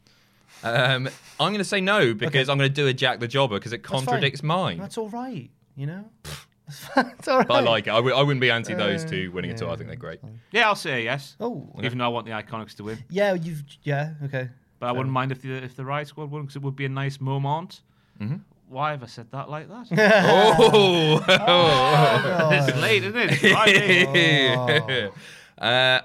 Um, 0.63 1.07
I'm 1.39 1.49
going 1.51 1.57
to 1.59 1.63
say 1.63 1.81
no 1.81 2.13
because 2.15 2.29
Okay. 2.47 2.51
I'm 2.51 2.57
going 2.57 2.69
to 2.69 2.73
do 2.73 2.87
a 2.87 2.93
Jack 2.93 3.19
the 3.19 3.27
Jobber 3.27 3.55
because 3.59 3.73
it 3.73 3.83
That's 3.83 3.91
fine. 3.91 4.05
contradicts 4.05 4.41
mine. 4.41 4.79
That's 4.79 4.97
all 4.97 5.09
right. 5.09 5.51
You 5.75 5.85
know. 5.85 6.05
That's 6.95 7.27
all 7.27 7.37
right. 7.37 7.47
But 7.47 7.53
I 7.57 7.59
like 7.59 7.85
it. 7.87 7.91
I 7.91 7.97
w- 7.97 8.15
I 8.15 8.21
wouldn't 8.23 8.41
be 8.41 8.49
anti 8.49 8.73
those 8.73 9.05
Uh, 9.05 9.07
two 9.07 9.31
winning 9.31 9.51
at 9.51 9.61
all. 9.61 9.71
I 9.71 9.75
think 9.75 9.87
they're 9.87 9.95
great. 9.97 10.19
Yeah, 10.51 10.67
I'll 10.67 10.75
say 10.75 11.03
yes. 11.03 11.35
Oh. 11.39 11.69
Even 11.83 11.99
though 11.99 12.05
I 12.05 12.07
want 12.09 12.25
the 12.25 12.31
Iconics 12.33 12.75
to 12.77 12.83
win. 12.85 12.97
Yeah, 13.09 13.33
you've. 13.35 13.63
Yeah. 13.83 14.13
Okay. 14.25 14.49
But 14.79 14.87
I 14.87 14.91
wouldn't 14.91 15.13
mind 15.13 15.31
if 15.31 15.41
the 15.41 15.53
if 15.53 15.75
the 15.75 15.83
Riott 15.83 16.07
Squad 16.07 16.29
won 16.29 16.43
because 16.43 16.55
it 16.55 16.61
would 16.61 16.75
be 16.75 16.85
a 16.85 16.89
nice 16.89 17.19
moment. 17.19 17.81
Mm-hmm. 18.21 18.37
Why 18.69 18.91
have 18.91 19.01
I 19.01 19.05
said 19.05 19.31
that 19.31 19.49
like 19.49 19.69
that? 19.69 19.87
Oh! 20.29 21.23
it's 22.51 22.77
late, 22.77 23.03
isn't 23.03 23.17
it? 23.17 23.31
It's 23.31 23.53
Friday. 23.53 25.09
uh, 25.57 26.01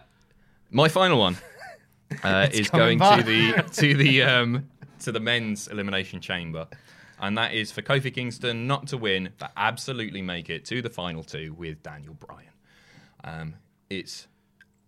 my 0.71 0.89
final 0.89 1.19
one 1.19 1.37
uh, 2.23 2.49
is 2.53 2.71
going 2.71 2.99
coming 2.99 3.25
to 3.25 3.31
the 3.31 3.63
to 3.73 3.95
the 3.95 4.23
um, 4.23 4.69
to 5.01 5.13
the 5.13 5.21
men's 5.21 5.69
elimination 5.69 6.21
chamber, 6.21 6.69
and 7.21 7.37
that 7.37 7.53
is 7.53 7.73
for 7.73 7.83
Kofi 7.83 8.15
Kingston 8.15 8.67
not 8.67 8.87
to 8.89 8.97
win, 8.97 9.31
but 9.39 9.53
absolutely 9.57 10.23
make 10.23 10.49
it 10.49 10.65
to 10.67 10.81
the 10.81 10.91
final 10.91 11.25
two 11.25 11.55
with 11.55 11.83
Daniel 11.83 12.15
Bryan. 12.15 12.53
Um, 13.25 13.55
it's 13.91 14.29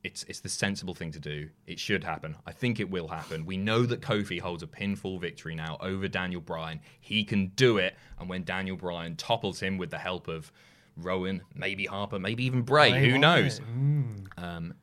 it's 0.04 0.22
it's 0.24 0.40
the 0.40 0.48
sensible 0.48 0.94
thing 0.94 1.10
to 1.12 1.18
do. 1.18 1.48
It 1.66 1.80
should 1.80 2.04
happen. 2.04 2.36
I 2.46 2.52
think 2.52 2.78
it 2.78 2.88
will 2.90 3.08
happen. 3.08 3.46
We 3.46 3.56
know 3.56 3.84
that 3.86 4.02
Kofi 4.02 4.38
holds 4.38 4.62
a 4.62 4.66
pinfall 4.66 5.18
victory 5.18 5.54
now 5.54 5.78
over 5.80 6.06
Daniel 6.06 6.42
Bryan. 6.42 6.80
He 7.00 7.24
can 7.24 7.48
do 7.56 7.78
it, 7.78 7.96
and 8.18 8.28
when 8.28 8.44
Daniel 8.44 8.76
Bryan 8.76 9.16
topples 9.16 9.58
him 9.58 9.78
with 9.78 9.90
the 9.90 9.98
help 9.98 10.28
of 10.28 10.52
Rowan, 10.96 11.42
maybe 11.54 11.86
Harper, 11.86 12.18
maybe 12.18 12.44
even 12.44 12.62
Bray, 12.62 12.90
Bray 12.90 13.10
who 13.10 13.18
knows? 13.18 13.60
Wyatt. 13.60 14.28
Um, 14.36 14.74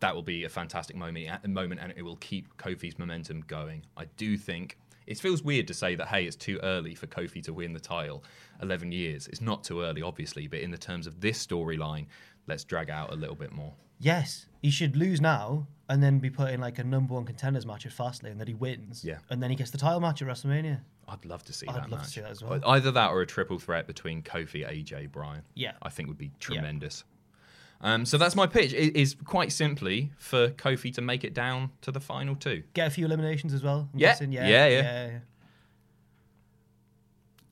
that 0.00 0.14
will 0.14 0.22
be 0.22 0.44
a 0.44 0.48
fantastic 0.48 0.94
moment 0.94 1.28
at 1.28 1.42
the 1.42 1.48
moment, 1.48 1.80
and 1.80 1.92
it 1.96 2.02
will 2.02 2.16
keep 2.16 2.56
Kofi's 2.58 2.98
momentum 2.98 3.40
going. 3.46 3.84
I 3.96 4.04
do 4.16 4.36
think 4.36 4.76
it 5.06 5.18
feels 5.18 5.42
weird 5.42 5.66
to 5.68 5.74
say 5.74 5.94
that 5.94 6.08
hey, 6.08 6.26
it's 6.26 6.36
too 6.36 6.60
early 6.62 6.94
for 6.94 7.06
Kofi 7.06 7.42
to 7.44 7.54
win 7.54 7.72
the 7.72 7.80
title. 7.80 8.22
Eleven 8.60 8.92
years, 8.92 9.28
it's 9.28 9.40
not 9.40 9.64
too 9.64 9.80
early, 9.80 10.02
obviously, 10.02 10.46
but 10.46 10.60
in 10.60 10.70
the 10.70 10.78
terms 10.78 11.06
of 11.06 11.20
this 11.22 11.44
storyline, 11.44 12.06
let's 12.46 12.64
drag 12.64 12.90
out 12.90 13.12
a 13.12 13.16
little 13.16 13.34
bit 13.34 13.50
more. 13.50 13.72
Yes, 13.98 14.46
he 14.62 14.70
should 14.70 14.96
lose 14.96 15.20
now 15.20 15.66
and 15.88 16.02
then 16.02 16.18
be 16.18 16.30
put 16.30 16.50
in 16.50 16.60
like 16.60 16.78
a 16.78 16.84
number 16.84 17.14
one 17.14 17.24
contenders 17.24 17.64
match 17.66 17.86
at 17.86 17.92
Fastlane 17.92 18.38
that 18.38 18.48
he 18.48 18.54
wins. 18.54 19.04
Yeah. 19.04 19.18
And 19.30 19.42
then 19.42 19.50
he 19.50 19.56
gets 19.56 19.70
the 19.70 19.78
title 19.78 20.00
match 20.00 20.20
at 20.22 20.28
WrestleMania. 20.28 20.80
I'd 21.08 21.24
love 21.24 21.42
to 21.44 21.52
see 21.52 21.66
I'd 21.66 21.74
that 21.76 21.80
love 21.82 21.90
to 21.90 21.96
match. 21.96 22.06
see 22.08 22.20
that 22.20 22.30
as 22.30 22.42
well. 22.42 22.60
Either 22.66 22.90
that 22.90 23.10
or 23.10 23.22
a 23.22 23.26
triple 23.26 23.58
threat 23.58 23.86
between 23.86 24.22
Kofi, 24.22 24.68
AJ, 24.68 25.10
Bryan. 25.10 25.42
Yeah. 25.54 25.72
I 25.82 25.88
think 25.88 26.08
would 26.08 26.18
be 26.18 26.30
tremendous. 26.38 27.04
Um, 27.80 28.04
so 28.04 28.18
that's 28.18 28.34
my 28.36 28.46
pitch. 28.46 28.72
It 28.74 28.96
is 28.96 29.16
quite 29.24 29.52
simply 29.52 30.10
for 30.18 30.48
Kofi 30.50 30.92
to 30.94 31.00
make 31.00 31.24
it 31.24 31.32
down 31.32 31.70
to 31.82 31.92
the 31.92 32.00
final 32.00 32.34
two. 32.34 32.64
Get 32.74 32.88
a 32.88 32.90
few 32.90 33.06
eliminations 33.06 33.54
as 33.54 33.62
well. 33.62 33.88
I'm 33.94 33.98
Yeah. 33.98 34.08
guessing. 34.08 34.32
Yeah. 34.32 34.48
Yeah, 34.48 34.66
yeah. 34.66 35.18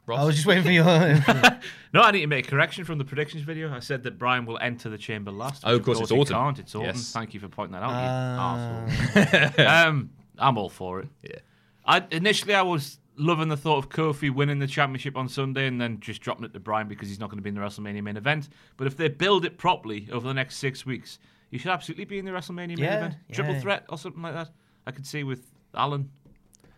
Ross? 0.07 0.21
I 0.21 0.25
was 0.25 0.35
just 0.37 0.47
waiting 0.47 0.65
for 0.65 0.71
you. 0.71 0.83
No, 1.93 2.03
I 2.03 2.11
need 2.11 2.21
to 2.21 2.27
make 2.27 2.47
a 2.47 2.51
correction 2.51 2.85
from 2.85 2.99
the 2.99 3.05
predictions 3.07 3.43
video. 3.43 3.73
I 3.73 3.79
said 3.79 4.03
that 4.03 4.19
Bryan 4.19 4.45
will 4.45 4.59
enter 4.59 4.91
the 4.91 4.99
chamber 4.99 5.31
last. 5.31 5.63
Oh, 5.65 5.77
of 5.77 5.83
course, 5.83 5.99
it's 6.01 6.11
he 6.11 6.17
Orton. 6.19 6.35
Can't. 6.37 6.59
It's 6.59 6.75
Orton. 6.75 6.95
Yes. 6.95 7.11
Thank 7.13 7.33
you 7.33 7.41
for 7.41 7.49
pointing 7.49 7.73
that 7.73 7.83
out. 7.83 7.91
Ah. 7.91 9.57
you 9.59 9.65
um, 9.65 10.11
I'm 10.39 10.59
all 10.59 10.69
for 10.69 11.01
it. 11.01 11.09
Yeah. 11.23 11.39
I 11.87 12.05
initially 12.11 12.55
I 12.55 12.61
was 12.63 12.99
loving 13.17 13.49
the 13.49 13.57
thought 13.57 13.79
of 13.79 13.89
Kofi 13.89 14.31
winning 14.35 14.59
the 14.59 14.67
championship 14.67 15.17
on 15.17 15.27
Sunday 15.29 15.67
and 15.67 15.81
then 15.81 15.99
just 16.01 16.21
dropping 16.21 16.45
it 16.45 16.53
to 16.53 16.61
Bryan 16.61 16.87
because 16.87 17.09
he's 17.09 17.19
not 17.19 17.31
going 17.31 17.39
to 17.39 17.43
be 17.43 17.49
in 17.49 17.55
the 17.55 17.63
WrestleMania 17.63 18.03
main 18.03 18.19
event. 18.19 18.51
But 18.77 18.87
if 18.89 18.97
they 18.99 19.09
build 19.09 19.47
it 19.47 19.57
properly 19.57 20.07
over 20.13 20.29
the 20.29 20.35
next 20.35 20.57
six 20.57 20.85
weeks, 20.85 21.19
he 21.51 21.57
should 21.57 21.71
absolutely 21.71 22.05
be 22.05 22.19
in 22.19 22.27
the 22.27 22.33
WrestleMania 22.33 22.69
main 22.77 22.79
Yeah, 22.79 22.97
event, 22.99 23.15
triple 23.33 23.55
yeah. 23.55 23.61
threat 23.61 23.85
or 23.89 23.97
something 23.97 24.21
like 24.21 24.35
that. 24.35 24.51
I 24.87 24.91
could 24.91 25.07
see 25.07 25.25
with 25.25 25.47
Alan 25.75 26.11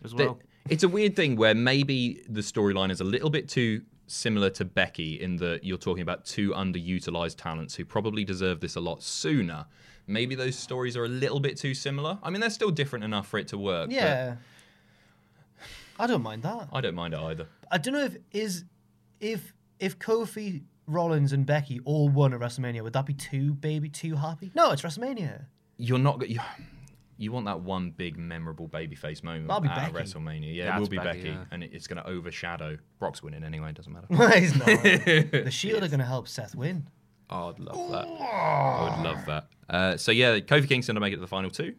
as 0.04 0.12
The- 0.12 0.26
well. 0.26 0.38
It's 0.68 0.82
a 0.82 0.88
weird 0.88 1.16
thing 1.16 1.36
where 1.36 1.54
maybe 1.54 2.22
the 2.28 2.40
storyline 2.40 2.90
is 2.90 3.00
a 3.00 3.04
little 3.04 3.30
bit 3.30 3.48
too 3.48 3.82
similar 4.06 4.50
to 4.50 4.64
Becky 4.64 5.20
in 5.20 5.36
that 5.36 5.64
you're 5.64 5.78
talking 5.78 6.02
about 6.02 6.24
two 6.24 6.50
underutilized 6.50 7.36
talents 7.36 7.74
who 7.74 7.84
probably 7.84 8.24
deserve 8.24 8.60
this 8.60 8.76
a 8.76 8.80
lot 8.80 9.02
sooner. 9.02 9.66
Maybe 10.06 10.34
those 10.34 10.56
stories 10.56 10.96
are 10.96 11.04
a 11.04 11.08
little 11.08 11.40
bit 11.40 11.58
too 11.58 11.74
similar. 11.74 12.18
I 12.22 12.30
mean, 12.30 12.40
they're 12.40 12.48
still 12.50 12.70
different 12.70 13.04
enough 13.04 13.28
for 13.28 13.38
it 13.38 13.48
to 13.48 13.58
work. 13.58 13.90
yeah. 13.90 14.36
I 16.00 16.06
don't 16.06 16.22
mind 16.22 16.42
that. 16.44 16.68
I 16.72 16.80
don't 16.80 16.94
mind 16.94 17.12
it 17.12 17.18
either. 17.20 17.48
I 17.72 17.78
don't 17.78 17.92
know 17.94 18.04
if 18.04 18.16
is 18.32 18.64
if 19.20 19.52
if 19.80 19.98
Kofi 19.98 20.62
Rollins 20.86 21.32
and 21.32 21.44
Becky 21.44 21.80
all 21.84 22.08
won 22.08 22.32
at 22.32 22.38
WrestleMania, 22.40 22.82
would 22.82 22.92
that 22.92 23.04
be 23.04 23.14
too 23.14 23.54
baby 23.54 23.88
too 23.88 24.14
happy? 24.14 24.52
No, 24.54 24.70
it's 24.70 24.82
WrestleMania. 24.82 25.46
You're 25.76 25.98
not. 25.98 26.20
go- 26.20 26.26
You, 27.18 27.24
you 27.24 27.32
want 27.32 27.46
that 27.46 27.60
one 27.60 27.90
big 27.90 28.16
memorable 28.16 28.68
babyface 28.68 29.22
moment 29.22 29.48
That'll 29.48 29.60
be 29.62 29.68
at 29.68 29.92
Becky. 29.92 30.04
WrestleMania. 30.04 30.54
Yeah, 30.54 30.64
That's 30.66 30.76
it 30.76 30.80
will 30.80 30.88
be 30.88 30.96
Becky, 30.98 31.18
Becky, 31.18 31.28
yeah. 31.30 31.44
and 31.50 31.64
it, 31.64 31.70
it's 31.72 31.86
going 31.86 32.02
to 32.02 32.08
overshadow 32.08 32.78
Brock's 32.98 33.22
winning 33.22 33.44
anyway. 33.44 33.70
It 33.70 33.76
doesn't 33.76 33.92
matter. 33.92 34.06
He's 34.40 34.56
not. 34.56 34.66
the 34.66 35.50
Shield 35.50 35.82
are 35.82 35.88
going 35.88 36.00
to 36.00 36.06
help 36.06 36.28
Seth 36.28 36.54
win. 36.54 36.86
Oh, 37.30 37.50
I'd 37.50 37.58
love 37.58 37.90
that. 37.90 38.06
I 38.06 38.96
would 38.96 39.04
love 39.04 39.26
that. 39.26 39.48
Uh, 39.68 39.96
so 39.98 40.12
yeah, 40.12 40.38
Kofi 40.38 40.66
Kingston 40.68 40.94
to 40.94 41.00
make 41.00 41.12
it 41.12 41.16
to 41.16 41.20
the 41.20 41.26
final 41.26 41.50
two. 41.50 41.74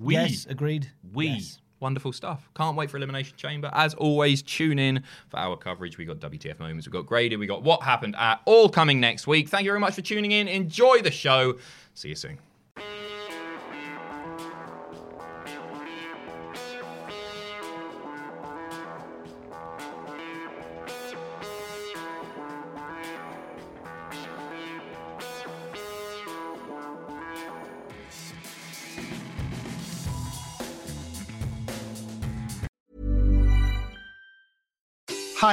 We, 0.00 0.14
Yes, 0.14 0.46
agreed. 0.46 0.90
we. 1.12 1.26
Yes. 1.28 1.58
Wonderful 1.78 2.12
stuff. 2.12 2.50
Can't 2.54 2.76
wait 2.76 2.90
for 2.90 2.98
Elimination 2.98 3.36
Chamber. 3.38 3.70
As 3.72 3.94
always, 3.94 4.42
tune 4.42 4.78
in 4.78 5.02
for 5.28 5.38
our 5.38 5.56
coverage. 5.56 5.96
We 5.96 6.04
got 6.04 6.18
WTF 6.18 6.58
moments, 6.58 6.86
we 6.86 6.92
got 6.92 7.06
graded, 7.06 7.38
we 7.38 7.46
got 7.46 7.62
what 7.62 7.82
happened 7.82 8.16
at 8.18 8.42
all 8.44 8.68
coming 8.68 9.00
next 9.00 9.26
week. 9.26 9.48
Thank 9.48 9.64
you 9.64 9.70
very 9.70 9.80
much 9.80 9.94
for 9.94 10.02
tuning 10.02 10.32
in. 10.32 10.46
Enjoy 10.46 11.00
the 11.00 11.10
show. 11.10 11.56
See 11.94 12.10
you 12.10 12.14
soon. 12.16 12.38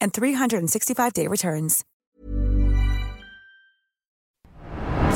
and 0.00 0.12
365-day 0.12 1.26
returns. 1.26 1.84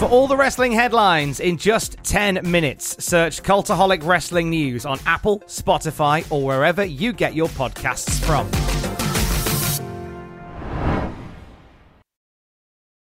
For 0.03 0.09
all 0.09 0.27
the 0.27 0.37
wrestling 0.37 0.73
headlines 0.73 1.39
in 1.39 1.57
just 1.57 1.97
10 2.03 2.41
minutes, 2.51 3.05
search 3.05 3.41
Cultaholic 3.45 4.05
Wrestling 4.05 4.51
News 4.51 4.85
on 4.85 4.99
Apple, 5.07 5.39
Spotify, 5.47 6.27
or 6.33 6.45
wherever 6.45 6.85
you 6.85 7.13
get 7.13 7.37
your 7.37 7.49
podcasts 7.51 8.21
from. 8.25 8.51